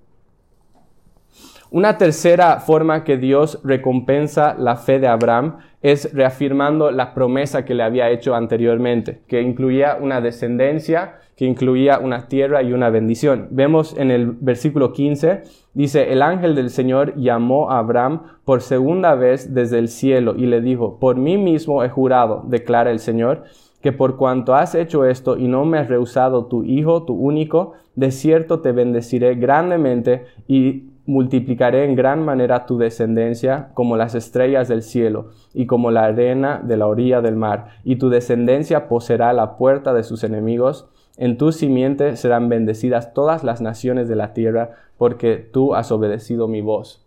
Una 1.69 1.97
tercera 1.97 2.59
forma 2.61 3.03
que 3.03 3.17
Dios 3.17 3.59
recompensa 3.63 4.55
la 4.57 4.77
fe 4.77 4.99
de 4.99 5.07
Abraham 5.07 5.57
es 5.81 6.13
reafirmando 6.13 6.91
la 6.91 7.13
promesa 7.13 7.65
que 7.65 7.73
le 7.73 7.83
había 7.83 8.09
hecho 8.09 8.35
anteriormente, 8.35 9.21
que 9.27 9.41
incluía 9.41 9.97
una 9.99 10.21
descendencia, 10.21 11.19
que 11.37 11.45
incluía 11.45 11.99
una 11.99 12.27
tierra 12.27 12.63
y 12.63 12.73
una 12.73 12.89
bendición. 12.89 13.47
Vemos 13.51 13.95
en 13.95 14.09
el 14.09 14.31
versículo 14.31 14.91
15, 14.91 15.43
dice, 15.75 16.11
el 16.11 16.23
ángel 16.23 16.55
del 16.55 16.71
Señor 16.71 17.15
llamó 17.15 17.71
a 17.71 17.77
Abraham 17.77 18.23
por 18.43 18.61
segunda 18.61 19.13
vez 19.13 19.53
desde 19.53 19.77
el 19.77 19.87
cielo 19.87 20.33
y 20.35 20.47
le 20.47 20.61
dijo, 20.61 20.99
por 20.99 21.15
mí 21.15 21.37
mismo 21.37 21.83
he 21.83 21.89
jurado, 21.89 22.43
declara 22.47 22.89
el 22.89 22.99
Señor, 22.99 23.43
que 23.81 23.91
por 23.91 24.17
cuanto 24.17 24.55
has 24.55 24.73
hecho 24.73 25.05
esto 25.05 25.37
y 25.37 25.47
no 25.47 25.63
me 25.63 25.77
has 25.77 25.87
rehusado 25.87 26.47
tu 26.47 26.63
hijo, 26.63 27.03
tu 27.03 27.13
único, 27.13 27.73
de 27.95 28.09
cierto 28.09 28.61
te 28.61 28.71
bendeciré 28.71 29.35
grandemente 29.35 30.25
y 30.47 30.89
multiplicaré 31.05 31.85
en 31.85 31.95
gran 31.95 32.25
manera 32.25 32.65
tu 32.65 32.79
descendencia 32.79 33.69
como 33.75 33.95
las 33.95 34.15
estrellas 34.15 34.67
del 34.67 34.81
cielo 34.81 35.29
y 35.53 35.65
como 35.67 35.91
la 35.91 36.05
arena 36.05 36.61
de 36.63 36.77
la 36.77 36.87
orilla 36.87 37.21
del 37.21 37.35
mar, 37.35 37.69
y 37.83 37.95
tu 37.95 38.09
descendencia 38.09 38.89
poseerá 38.89 39.31
la 39.33 39.55
puerta 39.57 39.93
de 39.93 40.03
sus 40.03 40.23
enemigos. 40.23 40.89
En 41.17 41.37
tu 41.37 41.51
simiente 41.51 42.15
serán 42.15 42.47
bendecidas 42.47 43.13
todas 43.13 43.43
las 43.43 43.59
naciones 43.59 44.07
de 44.07 44.15
la 44.15 44.33
tierra, 44.33 44.71
porque 44.97 45.37
tú 45.37 45.73
has 45.73 45.91
obedecido 45.91 46.47
mi 46.47 46.61
voz. 46.61 47.03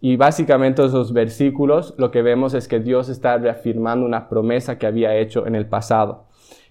Y 0.00 0.16
básicamente 0.16 0.84
esos 0.84 1.12
versículos 1.12 1.94
lo 1.98 2.12
que 2.12 2.22
vemos 2.22 2.54
es 2.54 2.68
que 2.68 2.78
Dios 2.78 3.08
está 3.08 3.36
reafirmando 3.36 4.06
una 4.06 4.28
promesa 4.28 4.78
que 4.78 4.86
había 4.86 5.16
hecho 5.16 5.46
en 5.46 5.56
el 5.56 5.66
pasado. 5.66 6.24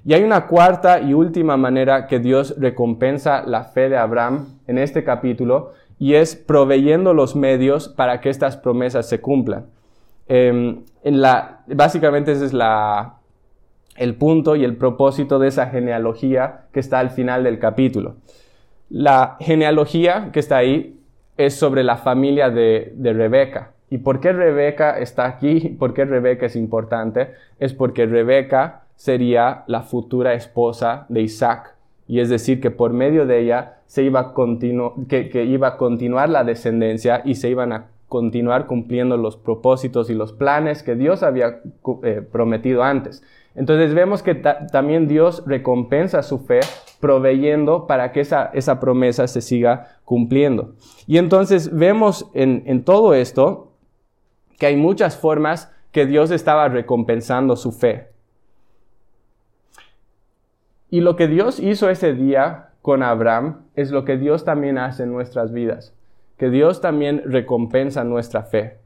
Y 0.05 0.13
hay 0.13 0.23
una 0.23 0.47
cuarta 0.47 1.01
y 1.01 1.13
última 1.13 1.57
manera 1.57 2.07
que 2.07 2.19
Dios 2.19 2.55
recompensa 2.57 3.43
la 3.45 3.65
fe 3.65 3.89
de 3.89 3.97
Abraham 3.97 4.59
en 4.67 4.77
este 4.77 5.03
capítulo, 5.03 5.73
y 5.99 6.13
es 6.13 6.35
proveyendo 6.35 7.13
los 7.13 7.35
medios 7.35 7.89
para 7.89 8.21
que 8.21 8.29
estas 8.29 8.55
promesas 8.55 9.09
se 9.09 9.19
cumplan. 9.19 9.65
Em, 10.27 10.83
en 11.03 11.21
la, 11.21 11.63
básicamente 11.67 12.31
ese 12.31 12.45
es 12.45 12.53
la, 12.53 13.17
el 13.97 14.15
punto 14.15 14.55
y 14.55 14.63
el 14.63 14.75
propósito 14.75 15.39
de 15.39 15.47
esa 15.49 15.67
genealogía 15.67 16.65
que 16.71 16.79
está 16.79 16.99
al 16.99 17.09
final 17.09 17.43
del 17.43 17.59
capítulo. 17.59 18.15
La 18.89 19.37
genealogía 19.39 20.29
que 20.31 20.39
está 20.39 20.57
ahí 20.57 20.99
es 21.35 21.55
sobre 21.55 21.83
la 21.83 21.97
familia 21.97 22.49
de, 22.49 22.93
de 22.95 23.13
Rebeca. 23.13 23.71
¿Y 23.89 23.99
por 23.99 24.19
qué 24.19 24.33
Rebeca 24.33 24.97
está 24.99 25.25
aquí? 25.25 25.75
¿Por 25.79 25.93
qué 25.93 26.05
Rebeca 26.05 26.45
es 26.45 26.55
importante? 26.55 27.31
Es 27.59 27.73
porque 27.73 28.05
Rebeca 28.05 28.83
sería 28.95 29.63
la 29.67 29.83
futura 29.83 30.33
esposa 30.33 31.05
de 31.09 31.21
Isaac. 31.21 31.75
Y 32.07 32.19
es 32.19 32.29
decir, 32.29 32.59
que 32.59 32.71
por 32.71 32.93
medio 32.93 33.25
de 33.25 33.39
ella 33.39 33.77
se 33.85 34.03
iba 34.03 34.19
a 34.19 34.33
que, 35.07 35.45
iba 35.45 35.67
a 35.67 35.77
continuar 35.77 36.29
la 36.29 36.43
descendencia 36.43 37.21
y 37.23 37.35
se 37.35 37.49
iban 37.49 37.71
a 37.71 37.87
continuar 38.09 38.65
cumpliendo 38.65 39.17
los 39.17 39.35
propósitos 39.37 40.09
y 40.09 40.13
los 40.13 40.31
planes 40.31 40.83
que 40.83 40.95
Dios 40.95 41.23
había 41.23 41.61
eh, 42.03 42.21
prometido 42.29 42.83
antes. 42.83 43.23
Entonces 43.57 43.95
vemos 43.95 44.21
que 44.21 44.35
también 44.35 45.07
Dios 45.07 45.43
recompensa 45.47 46.21
su 46.21 46.37
fe 46.37 46.59
proveyendo 46.99 47.87
para 47.87 48.11
que 48.11 48.21
esa, 48.21 48.51
esa 48.53 48.79
promesa 48.79 49.27
se 49.27 49.41
siga 49.41 49.97
cumpliendo. 50.05 50.75
Y 51.07 51.17
entonces 51.17 51.75
vemos 51.75 52.29
en, 52.35 52.61
en 52.67 52.83
todo 52.83 53.15
esto 53.15 53.73
que 54.59 54.67
hay 54.67 54.75
muchas 54.75 55.17
formas 55.17 55.73
que 55.91 56.05
Dios 56.05 56.29
estaba 56.29 56.69
recompensando 56.69 57.55
su 57.55 57.71
fe. 57.71 58.09
Y 60.91 61.01
lo 61.01 61.15
que 61.15 61.27
Dios 61.27 61.59
hizo 61.59 61.89
ese 61.89 62.13
día 62.13 62.69
con 62.83 63.01
Abraham 63.01 63.65
es 63.75 63.89
lo 63.89 64.05
que 64.05 64.17
Dios 64.17 64.45
también 64.45 64.77
hace 64.77 65.03
en 65.03 65.11
nuestras 65.11 65.51
vidas, 65.51 65.95
que 66.37 66.51
Dios 66.51 66.79
también 66.79 67.23
recompensa 67.25 68.03
nuestra 68.03 68.43
fe. 68.43 68.77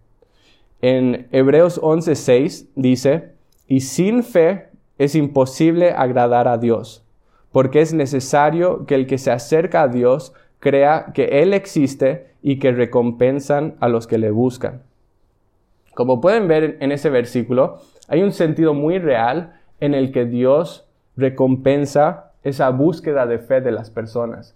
En 0.81 1.27
Hebreos 1.31 1.79
11:6 1.81 2.69
dice, 2.75 3.34
y 3.67 3.82
sin 3.82 4.24
fe 4.24 4.69
es 4.97 5.15
imposible 5.15 5.91
agradar 5.91 6.47
a 6.47 6.58
Dios, 6.58 7.06
porque 7.52 7.82
es 7.82 7.93
necesario 7.93 8.86
que 8.86 8.95
el 8.95 9.08
que 9.08 9.17
se 9.17 9.32
acerca 9.32 9.84
a 9.84 9.88
Dios 9.88 10.34
crea 10.60 11.12
que 11.13 11.41
Él 11.41 11.54
existe 11.54 12.32
y 12.41 12.60
que 12.60 12.71
recompensan 12.71 13.76
a 13.80 13.89
los 13.89 14.08
que 14.08 14.17
le 14.17 14.32
buscan. 14.32 14.84
Como 15.93 16.21
pueden 16.21 16.47
ver 16.47 16.78
en 16.80 16.91
ese 16.91 17.10
versículo, 17.10 17.80
hay 18.08 18.24
un 18.24 18.32
sentido 18.32 18.74
muy 18.74 19.00
real 19.00 19.60
en 19.80 19.93
el 19.93 20.12
que 20.12 20.26
Dios 20.26 20.88
recompensa 21.17 22.32
esa 22.44 22.69
búsqueda 22.69 23.25
de 23.25 23.40
fe 23.40 23.62
de 23.62 23.71
las 23.71 23.90
personas. 23.90 24.56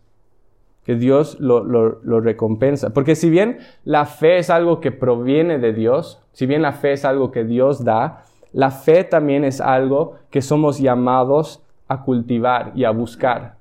Que 0.84 0.96
Dios 0.96 1.40
lo, 1.40 1.64
lo, 1.64 2.20
recompensa. 2.22 2.92
Porque 2.92 3.16
si 3.16 3.30
bien 3.30 3.58
la 3.84 4.06
fe 4.06 4.38
es 4.38 4.52
algo 4.52 4.80
que 4.80 4.92
proviene 4.92 5.58
de 5.58 5.74
Dios, 5.74 6.22
si 6.32 6.46
bien 6.46 6.62
la 6.62 6.74
fe 6.74 6.94
es 6.94 7.06
algo 7.06 7.32
que 7.32 7.44
Dios 7.44 7.84
da, 7.84 8.24
la 8.56 8.72
fe 8.72 9.04
también 9.04 9.44
es 9.44 9.60
algo 9.60 10.16
que 10.30 10.42
somos 10.42 10.80
llamados 10.80 11.62
a 11.90 12.04
cultivar 12.04 12.72
y 12.74 12.86
a 12.86 12.92
buscar. 12.92 13.56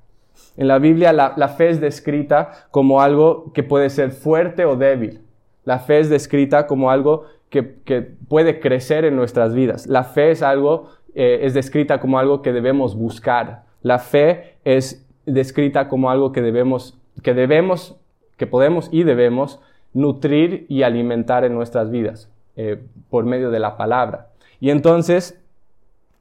En 0.57 0.68
la 0.68 0.78
Biblia 0.78 1.12
la, 1.12 1.49
fe 1.49 1.70
es 1.70 1.80
descrita 1.80 2.68
como 2.70 3.01
algo 3.01 3.53
que 3.53 3.64
puede 3.64 3.90
ser 3.90 4.12
fuerte 4.12 4.64
o 4.64 4.76
débil. 4.76 5.20
La 5.64 5.80
fe 5.80 5.99
es 5.99 6.11
descrita 6.11 6.68
como 6.68 6.92
algo 6.92 7.24
que, 7.51 7.74
que 7.84 8.03
puede 8.03 8.61
crecer 8.61 9.05
en 9.05 9.16
nuestras 9.16 9.53
vidas. 9.53 9.88
La 9.88 10.05
fe 10.05 10.30
es 10.30 10.42
algo, 10.42 10.90
eh, 11.16 11.40
es 11.42 11.55
descrita 11.55 11.99
como 11.99 12.20
algo 12.20 12.40
que 12.40 12.53
debemos 12.53 12.95
buscar. 12.95 13.64
La 13.82 13.99
fe 13.99 14.55
es 14.64 15.05
descrita 15.26 15.88
como 15.88 16.09
algo 16.09 16.30
que 16.30 16.40
debemos, 16.40 16.97
que 17.24 17.34
debemos, 17.34 17.97
que 18.36 18.47
podemos 18.47 18.88
y 18.92 19.03
debemos 19.03 19.59
nutrir 19.92 20.66
y 20.68 20.84
alimentar 20.84 21.45
en 21.45 21.53
nuestras 21.53 21.90
vidas 21.90 22.30
eh, 22.55 22.80
por 23.11 23.24
medio 23.24 23.51
de 23.51 23.59
la 23.59 23.76
palabra. 23.76 24.28
Y 24.65 24.71
entonces, 24.71 25.39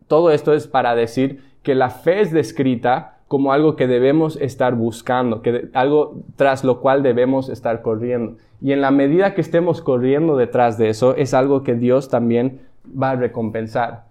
todo 0.09 0.29
esto 0.29 0.51
es 0.51 0.67
para 0.67 0.95
decir 0.95 1.41
que 1.61 1.75
la 1.75 1.89
fe 1.89 2.19
es 2.19 2.33
descrita 2.33 3.19
como 3.29 3.53
algo 3.53 3.77
que 3.77 3.87
debemos 3.87 4.35
estar 4.35 4.75
buscando, 4.75 5.41
que 5.41 5.69
algo 5.73 6.17
tras 6.35 6.65
lo 6.65 6.81
cual 6.81 7.03
debemos 7.03 7.47
estar 7.47 7.81
corriendo. 7.81 8.35
Y 8.59 8.73
en 8.73 8.81
la 8.81 8.91
medida 8.91 9.33
que 9.33 9.39
estemos 9.39 9.81
corriendo 9.81 10.35
detrás 10.35 10.77
de 10.77 10.89
eso, 10.89 11.15
es 11.15 11.33
algo 11.33 11.63
que 11.63 11.75
Dios 11.75 12.09
también 12.09 12.59
va 12.85 13.11
a 13.11 13.15
recompensar. 13.15 14.07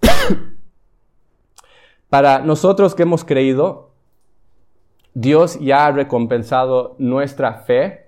Para 2.08 2.38
nosotros 2.38 2.94
que 2.94 3.02
hemos 3.02 3.26
creído, 3.26 3.90
Dios 5.12 5.60
ya 5.60 5.84
ha 5.84 5.92
recompensado 5.92 6.96
nuestra 6.96 7.52
fe 7.52 8.06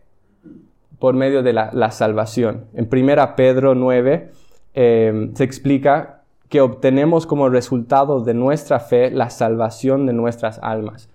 por 0.98 1.14
medio 1.14 1.42
de 1.42 1.52
la, 1.52 1.90
salvación. 1.90 2.68
En 2.72 2.88
1 2.90 3.36
Pedro 3.36 3.74
9 3.74 4.30
eh, 4.74 5.30
se 5.34 5.44
explica 5.44 6.22
que 6.48 6.60
obtenemos 6.60 7.26
como 7.26 7.48
resultado 7.48 8.20
de 8.20 8.34
nuestra 8.34 8.78
fe 8.78 9.10
la 9.10 9.30
salvación 9.30 10.06
de 10.06 10.12
nuestras 10.12 10.58
almas. 10.62 11.08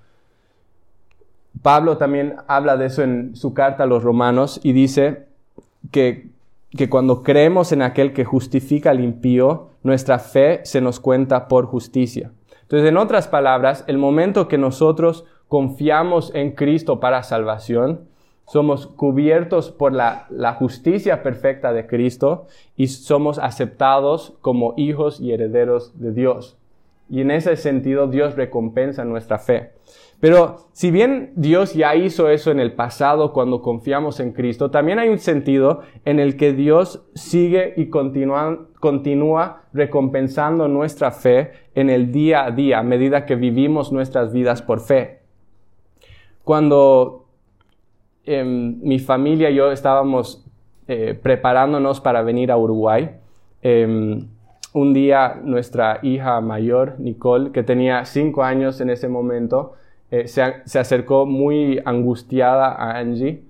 Pablo 1.62 1.98
también 1.98 2.36
habla 2.48 2.78
de 2.78 2.88
eso 2.88 3.04
en 3.04 3.36
su 3.36 3.54
carta 3.54 3.84
a 3.84 3.88
los 3.88 4.04
romanos 4.04 4.60
y 4.64 4.74
dice 4.74 5.28
que, 5.92 6.30
que 6.72 6.90
cuando 6.90 7.24
creemos 7.24 7.72
en 7.72 7.82
aquel 7.82 8.14
que 8.14 8.26
justifica 8.26 8.90
al 8.90 9.00
impío, 9.00 9.70
nuestra 9.84 10.20
fe 10.20 10.62
se 10.64 10.82
nos 10.82 11.00
cuenta 11.00 11.48
por 11.48 11.66
justicia. 11.66 12.32
Entonces, 12.64 12.90
en 12.90 12.98
otras 12.98 13.28
palabras, 13.28 13.86
el 13.88 13.98
momento 13.98 14.48
que 14.48 14.58
nosotros 14.58 15.24
confiamos 15.48 16.32
en 16.34 16.52
Cristo 16.52 17.00
para 17.00 17.24
salvación, 17.24 18.07
somos 18.48 18.88
cubiertos 18.88 19.72
por 19.72 19.94
la, 19.94 20.56
justicia 20.58 21.22
perfecta 21.22 21.74
de 21.74 21.86
Cristo 21.86 22.48
y 22.78 22.88
somos 22.88 23.40
aceptados 23.40 24.38
como 24.42 24.74
hijos 24.78 25.20
y 25.20 25.34
herederos 25.34 26.00
de 26.00 26.14
Dios. 26.14 26.58
Y 27.10 27.22
en 27.22 27.32
ese 27.32 27.56
sentido 27.58 28.08
Dios 28.08 28.36
recompensa 28.36 29.04
nuestra 29.04 29.38
fe. 29.38 29.72
Pero 30.20 30.68
si 30.72 30.92
bien 30.92 31.32
Dios 31.36 31.74
ya 31.74 31.96
hizo 31.96 32.30
eso 32.30 32.50
en 32.50 32.60
el 32.60 32.74
pasado 32.74 33.34
cuando 33.34 33.62
confiamos 33.62 34.20
en 34.20 34.32
Cristo, 34.32 34.72
también 34.72 34.98
hay 34.98 35.10
un 35.10 35.20
sentido 35.20 35.82
en 36.06 36.20
el 36.20 36.38
que 36.38 36.54
Dios 36.54 37.06
sigue 37.14 37.74
y 37.78 37.90
continúa, 37.90 39.64
recompensando 39.74 40.68
nuestra 40.68 41.12
fe 41.12 41.52
en 41.76 41.90
el 41.90 42.12
día 42.12 42.46
a 42.46 42.52
día 42.52 42.80
a 42.80 42.84
medida 42.84 43.26
que 43.26 43.36
vivimos 43.36 43.92
nuestras 43.92 44.34
vidas 44.34 44.62
por 44.62 44.80
fe. 44.80 45.20
Cuando 46.44 47.27
Em, 48.30 48.78
mi 48.82 49.00
familia 49.00 49.50
y 49.50 49.56
yo 49.56 49.72
estábamos 49.72 50.46
eh, 50.90 51.18
preparándonos 51.24 52.02
para 52.02 52.22
venir 52.24 52.52
a 52.52 52.58
Uruguay. 52.58 53.12
Em, 53.62 54.28
un 54.74 54.94
día 54.94 55.40
nuestra 55.42 56.00
hija 56.04 56.42
mayor, 56.42 56.96
Nicole, 57.00 57.52
que 57.52 57.64
tenía 57.64 58.04
cinco 58.04 58.44
años 58.44 58.82
en 58.82 58.90
ese 58.90 59.08
momento, 59.08 59.76
eh, 60.12 60.28
se, 60.28 60.42
acercó 60.78 61.26
muy 61.26 61.80
angustiada 61.86 62.68
a 62.74 62.98
Angie 62.98 63.44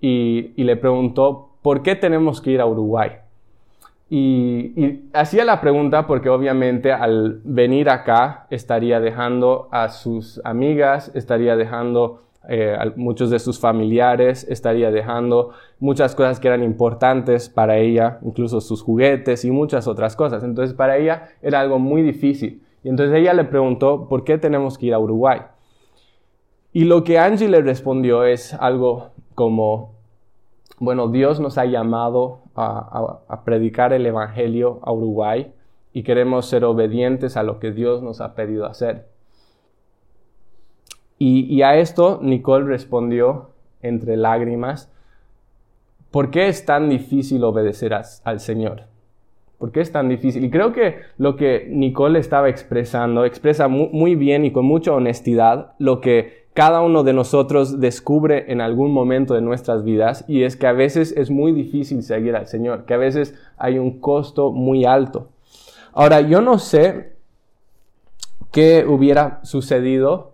y, 0.00 0.52
le 0.56 0.76
preguntó, 0.76 1.50
¿por 1.62 1.82
qué 1.82 1.94
tenemos 1.94 2.40
que 2.40 2.50
ir 2.50 2.60
a 2.60 2.66
Uruguay? 2.66 3.12
Y, 4.10 4.72
y, 4.74 5.10
hacía 5.12 5.44
la 5.44 5.60
pregunta 5.60 6.08
porque 6.08 6.28
obviamente 6.28 6.90
al 6.90 7.40
venir 7.44 7.88
acá 7.88 8.48
estaría 8.50 8.98
dejando 8.98 9.68
a 9.70 9.90
sus 9.90 10.40
amigas, 10.44 11.12
estaría 11.14 11.54
dejando 11.54 12.24
eh, 12.48 12.76
muchos 12.96 13.30
de 13.30 13.38
sus 13.38 13.58
familiares, 13.58 14.46
estaría 14.48 14.90
dejando 14.90 15.50
muchas 15.78 16.14
cosas 16.14 16.40
que 16.40 16.48
eran 16.48 16.62
importantes 16.62 17.48
para 17.48 17.78
ella, 17.78 18.18
incluso 18.22 18.60
sus 18.60 18.82
juguetes 18.82 19.44
y 19.44 19.50
muchas 19.50 19.86
otras 19.88 20.16
cosas. 20.16 20.44
Entonces 20.44 20.74
para 20.74 20.96
ella 20.98 21.28
era 21.42 21.60
algo 21.60 21.78
muy 21.78 22.02
difícil. 22.02 22.62
Y 22.82 22.88
entonces 22.88 23.16
ella 23.16 23.32
le 23.32 23.44
preguntó, 23.44 24.08
¿por 24.08 24.24
qué 24.24 24.38
tenemos 24.38 24.76
que 24.76 24.86
ir 24.86 24.94
a 24.94 24.98
Uruguay? 24.98 25.40
Y 26.72 26.84
lo 26.84 27.04
que 27.04 27.18
Angie 27.18 27.48
le 27.48 27.62
respondió 27.62 28.24
es 28.24 28.52
algo 28.54 29.10
como, 29.34 29.92
bueno, 30.78 31.08
Dios 31.08 31.40
nos 31.40 31.56
ha 31.56 31.64
llamado 31.64 32.40
a 32.56 33.42
predicar 33.44 33.92
el 33.92 34.06
Evangelio 34.06 34.80
a 34.82 34.92
Uruguay 34.92 35.52
y 35.92 36.02
queremos 36.02 36.46
ser 36.46 36.64
obedientes 36.64 37.36
a 37.36 37.42
lo 37.42 37.58
que 37.58 37.70
Dios 37.70 38.02
nos 38.02 38.20
ha 38.20 38.34
pedido 38.34 38.66
hacer. 38.66 39.13
Y, 41.26 41.62
a 41.62 41.78
esto 41.78 42.18
Nicole 42.20 42.66
respondió 42.66 43.48
entre 43.80 44.18
lágrimas, 44.18 44.92
¿por 46.10 46.30
qué 46.30 46.48
es 46.48 46.66
tan 46.66 46.90
difícil 46.90 47.44
obedecer 47.44 47.94
al 47.94 48.40
Señor? 48.40 48.82
¿Por 49.56 49.72
qué 49.72 49.80
es 49.80 49.90
tan 49.90 50.10
difícil? 50.10 50.44
Y 50.44 50.50
creo 50.50 50.74
que 50.74 50.98
lo 51.16 51.36
que 51.36 51.66
Nicole 51.70 52.18
estaba 52.18 52.50
expresando 52.50 53.24
expresa 53.24 53.68
muy 53.68 54.16
bien 54.16 54.44
y 54.44 54.52
con 54.52 54.66
mucha 54.66 54.92
honestidad 54.92 55.72
lo 55.78 56.02
que 56.02 56.44
cada 56.52 56.82
uno 56.82 57.04
de 57.04 57.14
nosotros 57.14 57.80
descubre 57.80 58.52
en 58.52 58.60
algún 58.60 58.92
momento 58.92 59.32
de 59.32 59.40
nuestras 59.40 59.82
vidas 59.82 60.26
y 60.28 60.42
es 60.42 60.56
que 60.56 60.66
a 60.66 60.72
veces 60.72 61.14
es 61.16 61.30
muy 61.30 61.52
difícil 61.52 62.02
seguir 62.02 62.36
al 62.36 62.48
Señor, 62.48 62.84
que 62.84 62.92
a 62.92 62.98
veces 62.98 63.34
hay 63.56 63.78
un 63.78 63.98
costo 63.98 64.52
muy 64.52 64.84
alto. 64.84 65.30
Ahora, 65.94 66.20
yo 66.20 66.42
no 66.42 66.58
sé 66.58 67.14
qué 68.52 68.84
hubiera 68.86 69.40
sucedido 69.42 70.33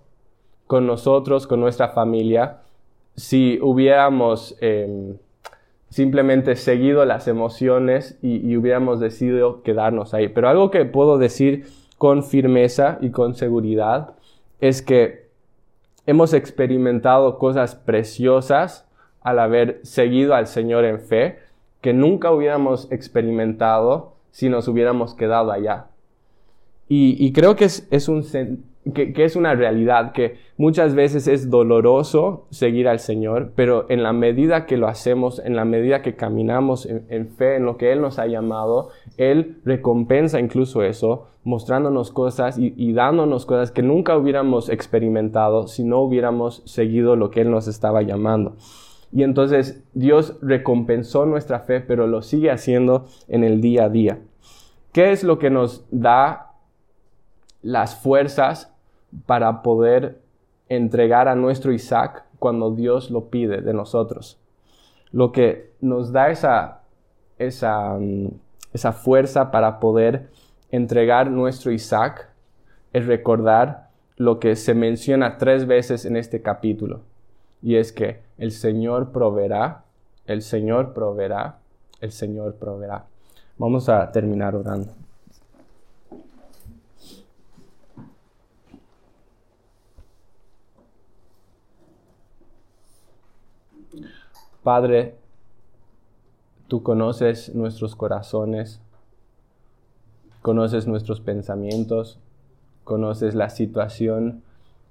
con 0.70 0.86
nosotros, 0.86 1.48
con 1.48 1.58
nuestra 1.58 1.88
familia, 1.88 2.58
si 3.16 3.58
hubiéramos 3.60 4.56
em, 4.60 5.16
simplemente 5.88 6.54
seguido 6.54 7.04
las 7.04 7.26
emociones 7.26 8.16
y, 8.22 8.56
hubiéramos 8.56 9.00
decidido 9.00 9.64
quedarnos 9.64 10.14
ahí. 10.14 10.28
Pero 10.28 10.48
algo 10.48 10.70
que 10.70 10.84
puedo 10.84 11.18
decir 11.18 11.66
con 11.98 12.22
firmeza 12.22 12.98
y 13.00 13.10
con 13.10 13.34
seguridad 13.34 14.12
es 14.60 14.80
que 14.80 15.26
hemos 16.06 16.34
experimentado 16.34 17.36
cosas 17.36 17.74
preciosas 17.74 18.88
al 19.22 19.40
haber 19.40 19.80
seguido 19.82 20.36
al 20.36 20.46
Señor 20.46 20.84
en 20.84 21.00
fe 21.00 21.40
que 21.80 21.92
nunca 21.92 22.30
hubiéramos 22.30 22.86
experimentado 22.92 24.12
si 24.30 24.48
nos 24.48 24.68
hubiéramos 24.68 25.16
quedado 25.16 25.50
allá. 25.50 25.86
Y, 26.86 27.32
creo 27.32 27.56
que 27.56 27.64
es, 27.64 27.88
es 27.90 28.08
un, 28.08 28.24
que, 28.94 29.12
es 29.24 29.36
una 29.36 29.54
realidad, 29.54 30.12
que 30.12 30.36
muchas 30.56 30.94
veces 30.94 31.28
es 31.28 31.50
doloroso 31.50 32.46
seguir 32.50 32.88
al 32.88 32.98
Señor, 32.98 33.52
pero 33.54 33.84
en 33.90 34.02
la 34.02 34.12
medida 34.12 34.64
que 34.64 34.78
lo 34.78 34.88
hacemos, 34.88 35.38
en 35.38 35.54
la 35.54 35.66
medida 35.66 36.00
que 36.00 36.16
caminamos 36.16 36.86
en, 36.86 37.28
fe, 37.28 37.56
en 37.56 37.66
lo 37.66 37.76
que 37.76 37.92
Él 37.92 38.00
nos 38.00 38.18
ha 38.18 38.26
llamado, 38.26 38.88
Él 39.18 39.58
recompensa 39.64 40.40
incluso 40.40 40.82
eso, 40.82 41.26
mostrándonos 41.44 42.10
cosas 42.10 42.58
y, 42.58 42.72
y 42.76 42.92
dándonos 42.94 43.44
cosas 43.44 43.70
que 43.70 43.82
nunca 43.82 44.16
hubiéramos 44.16 44.70
experimentado 44.70 45.66
si 45.68 45.84
no 45.84 46.00
hubiéramos 46.00 46.62
seguido 46.64 47.16
lo 47.16 47.30
que 47.30 47.42
Él 47.42 47.50
nos 47.50 47.68
estaba 47.68 48.00
llamando. 48.02 48.56
Y 49.12 49.24
entonces 49.24 49.82
Dios 49.92 50.38
recompensó 50.40 51.26
nuestra 51.26 51.60
fe, 51.60 51.80
pero 51.80 52.06
lo 52.06 52.22
sigue 52.22 52.50
haciendo 52.50 53.06
en 53.28 53.44
el 53.44 53.60
día 53.60 53.84
a 53.84 53.88
día. 53.88 54.20
¿Qué 54.92 55.12
es 55.12 55.22
lo 55.22 55.38
que 55.38 55.50
nos 55.50 55.84
da 55.90 56.49
las 57.62 57.94
fuerzas 57.96 58.72
para 59.26 59.62
poder 59.62 60.20
entregar 60.68 61.28
a 61.28 61.34
nuestro 61.34 61.72
Isaac 61.72 62.24
cuando 62.38 62.70
Dios 62.70 63.10
lo 63.10 63.28
pide 63.28 63.60
de 63.60 63.74
nosotros. 63.74 64.38
Lo 65.12 65.32
que 65.32 65.72
nos 65.80 66.12
da 66.12 66.30
esa, 66.30 66.82
esa, 67.38 67.96
mm, 67.98 68.28
esa 68.72 68.92
fuerza 68.92 69.50
para 69.50 69.80
poder 69.80 70.30
entregar 70.70 71.30
nuestro 71.30 71.72
Isaac 71.72 72.28
es 72.92 73.06
recordar 73.06 73.90
lo 74.16 74.38
que 74.38 74.56
se 74.56 74.74
menciona 74.74 75.38
tres 75.38 75.66
veces 75.66 76.04
en 76.04 76.16
este 76.16 76.42
capítulo. 76.42 77.00
Y 77.62 77.76
es 77.76 77.92
que 77.92 78.20
el 78.38 78.52
Señor 78.52 79.12
proveerá, 79.12 79.84
el 80.26 80.42
Señor 80.42 80.94
proveerá, 80.94 81.58
el 82.00 82.12
Señor 82.12 82.54
proveerá. 82.56 83.06
Vamos 83.58 83.88
a 83.88 84.10
terminar 84.12 84.54
orando. 84.54 84.92
Padre, 94.62 95.16
tú 96.68 96.82
conoces 96.82 97.54
nuestros 97.54 97.96
corazones, 97.96 98.82
conoces 100.42 100.86
nuestros 100.86 101.20
pensamientos, 101.22 102.18
conoces 102.84 103.34
la 103.34 103.48
situación 103.48 104.42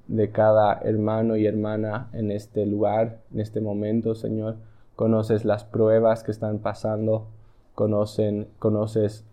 de 0.07 0.31
cada 0.31 0.73
hermano 0.73 1.35
y 1.35 1.45
hermana 1.45 2.09
en 2.13 2.31
este 2.31 2.65
lugar, 2.65 3.19
en 3.31 3.41
este 3.41 3.61
momento, 3.61 4.15
Señor. 4.15 4.55
Conoces 4.95 5.45
las 5.45 5.65
pruebas 5.65 6.23
que 6.23 6.31
están 6.31 6.57
pasando, 6.57 7.27
conocen, 7.75 8.47
conoces 8.57 9.23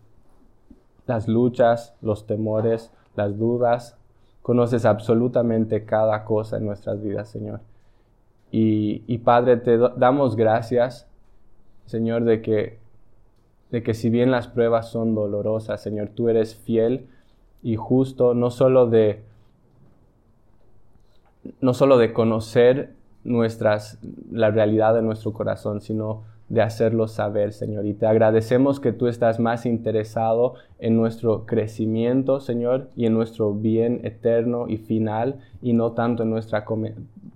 las 1.06 1.28
luchas, 1.28 1.94
los 2.02 2.26
temores, 2.26 2.90
las 3.14 3.38
dudas, 3.38 3.96
conoces 4.42 4.84
absolutamente 4.84 5.86
cada 5.86 6.24
cosa 6.24 6.58
en 6.58 6.66
nuestras 6.66 7.02
vidas, 7.02 7.28
Señor. 7.30 7.60
Y, 8.58 9.18
Padre, 9.18 9.58
te 9.58 9.76
damos 9.76 10.34
gracias, 10.34 11.06
Señor, 11.84 12.24
de 12.24 12.40
que, 12.40 12.78
de 13.70 13.82
que 13.82 13.92
si 13.92 14.08
bien 14.08 14.30
las 14.30 14.48
pruebas 14.48 14.90
son 14.90 15.14
dolorosas, 15.14 15.82
Señor, 15.82 16.08
tú 16.14 16.30
eres 16.30 16.56
fiel 16.56 17.06
y 17.62 17.76
justo, 17.76 18.32
no 18.32 18.50
solo 18.50 18.86
de, 18.86 19.22
no 21.60 21.74
solo 21.74 21.98
de 21.98 22.14
conocer 22.14 22.94
nuestras, 23.24 23.98
la 24.30 24.50
realidad 24.50 24.94
de 24.94 25.02
nuestro 25.02 25.34
corazón, 25.34 25.82
sino 25.82 26.22
de 26.48 26.62
hacerlo 26.62 27.08
saber, 27.08 27.52
Señor. 27.52 27.86
Y 27.86 27.94
te 27.94 28.06
agradecemos 28.06 28.78
que 28.78 28.92
tú 28.92 29.08
estás 29.08 29.40
más 29.40 29.66
interesado 29.66 30.54
en 30.78 30.96
nuestro 30.96 31.44
crecimiento, 31.44 32.40
Señor, 32.40 32.88
y 32.96 33.06
en 33.06 33.14
nuestro 33.14 33.52
bien 33.52 34.00
eterno 34.04 34.66
y 34.68 34.76
final, 34.76 35.40
y 35.60 35.72
no 35.72 35.92
tanto 35.92 36.22
en 36.22 36.30
nuestra 36.30 36.64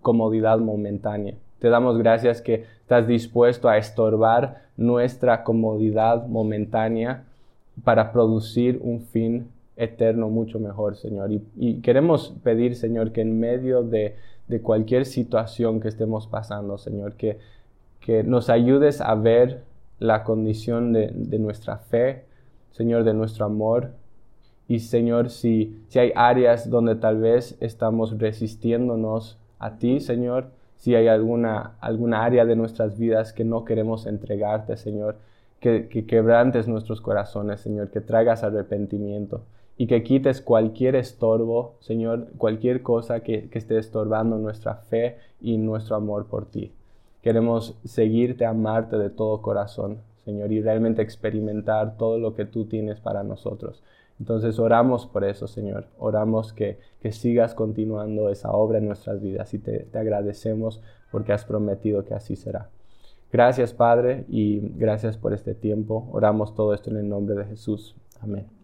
comodidad 0.02 0.58
momentánea. 0.58 1.34
Te 1.58 1.68
damos 1.68 1.98
gracias 1.98 2.40
que 2.40 2.64
estás 2.80 3.06
dispuesto 3.06 3.68
a 3.68 3.78
estorbar 3.78 4.62
nuestra 4.76 5.44
comodidad 5.44 6.26
momentánea 6.26 7.24
para 7.84 8.12
producir 8.12 8.80
un 8.82 9.00
fin 9.00 9.48
eterno 9.76 10.28
mucho 10.28 10.58
mejor, 10.58 10.96
Señor. 10.96 11.30
Y, 11.56 11.80
queremos 11.80 12.34
pedir, 12.42 12.76
Señor, 12.76 13.12
que 13.12 13.22
en 13.22 13.40
medio 13.40 13.82
de, 13.82 14.14
de 14.48 14.61
cualquier 14.61 15.04
situación 15.04 15.80
que 15.80 15.88
estemos 15.88 16.26
pasando, 16.26 16.78
Señor, 16.78 17.14
que 17.14 17.38
que 18.01 18.22
nos 18.24 18.51
ayudes 18.51 19.01
a 19.01 19.14
ver 19.14 19.62
la 19.98 20.24
condición 20.24 20.92
de, 20.92 21.38
nuestra 21.38 21.76
fe, 21.76 22.24
Señor, 22.70 23.05
de 23.05 23.14
nuestro 23.14 23.44
amor. 23.44 23.92
Y 24.66 24.80
Señor, 24.80 25.30
si, 25.30 25.82
si 25.88 25.98
hay 25.98 26.12
áreas 26.14 26.70
donde 26.70 26.94
tal 26.94 27.18
vez 27.18 27.57
estamos 27.61 28.18
resistiéndonos 28.18 29.38
a 29.59 29.76
ti, 29.76 30.01
Señor, 30.01 30.51
si 30.76 30.94
hay 30.94 31.09
alguna, 31.09 31.74
alguna 31.80 32.24
área 32.24 32.46
de 32.46 32.57
nuestras 32.57 32.98
vidas 32.98 33.34
que 33.34 33.44
no 33.44 33.64
queremos 33.66 34.07
entregarte, 34.07 34.78
Señor, 34.78 35.16
que, 35.61 35.88
quebrantes 36.07 36.68
nuestros 36.68 37.03
corazones, 37.03 37.61
Señor, 37.61 37.90
que 37.90 38.01
traigas 38.01 38.42
arrepentimiento 38.42 39.42
y 39.76 39.86
que 39.86 40.03
quites 40.03 40.40
cualquier 40.40 40.96
estorbo, 40.96 41.74
Señor, 41.80 42.28
cualquier 42.38 42.82
cosa 42.82 43.20
que, 43.20 43.51
que 43.51 43.59
esté 43.59 43.78
estorbando 43.78 44.38
nuestra 44.38 44.76
fe 44.76 45.18
y 45.40 45.59
nuestro 45.59 45.96
amor 45.96 46.26
por 46.26 46.46
ti. 46.46 46.72
Queremos 47.22 47.78
seguirte, 47.84 48.46
amarte 48.46 48.96
de 48.96 49.10
todo 49.10 49.42
corazón, 49.42 49.98
Señor, 50.24 50.52
y 50.52 50.62
realmente 50.62 51.02
experimentar 51.02 51.96
todo 51.96 52.18
lo 52.18 52.34
que 52.34 52.44
tú 52.44 52.66
tienes 52.66 53.00
para 53.00 53.22
nosotros. 53.22 53.82
Entonces 54.18 54.58
oramos 54.58 55.06
por 55.06 55.24
eso, 55.24 55.46
Señor. 55.46 55.86
Oramos 55.98 56.52
que, 56.52 56.78
que 57.00 57.12
sigas 57.12 57.54
continuando 57.54 58.28
esa 58.28 58.52
obra 58.52 58.78
en 58.78 58.86
nuestras 58.86 59.20
vidas 59.20 59.52
y 59.54 59.58
te, 59.58 59.80
te 59.84 59.98
agradecemos 59.98 60.82
porque 61.10 61.32
has 61.32 61.44
prometido 61.44 62.04
que 62.04 62.14
así 62.14 62.36
será. 62.36 62.68
Gracias, 63.32 63.72
Padre, 63.72 64.24
y 64.28 64.60
gracias 64.76 65.16
por 65.16 65.32
este 65.32 65.54
tiempo. 65.54 66.08
Oramos 66.12 66.54
todo 66.54 66.74
esto 66.74 66.90
en 66.90 66.98
el 66.98 67.08
nombre 67.08 67.34
de 67.34 67.44
Jesús. 67.46 67.96
Amén. 68.20 68.59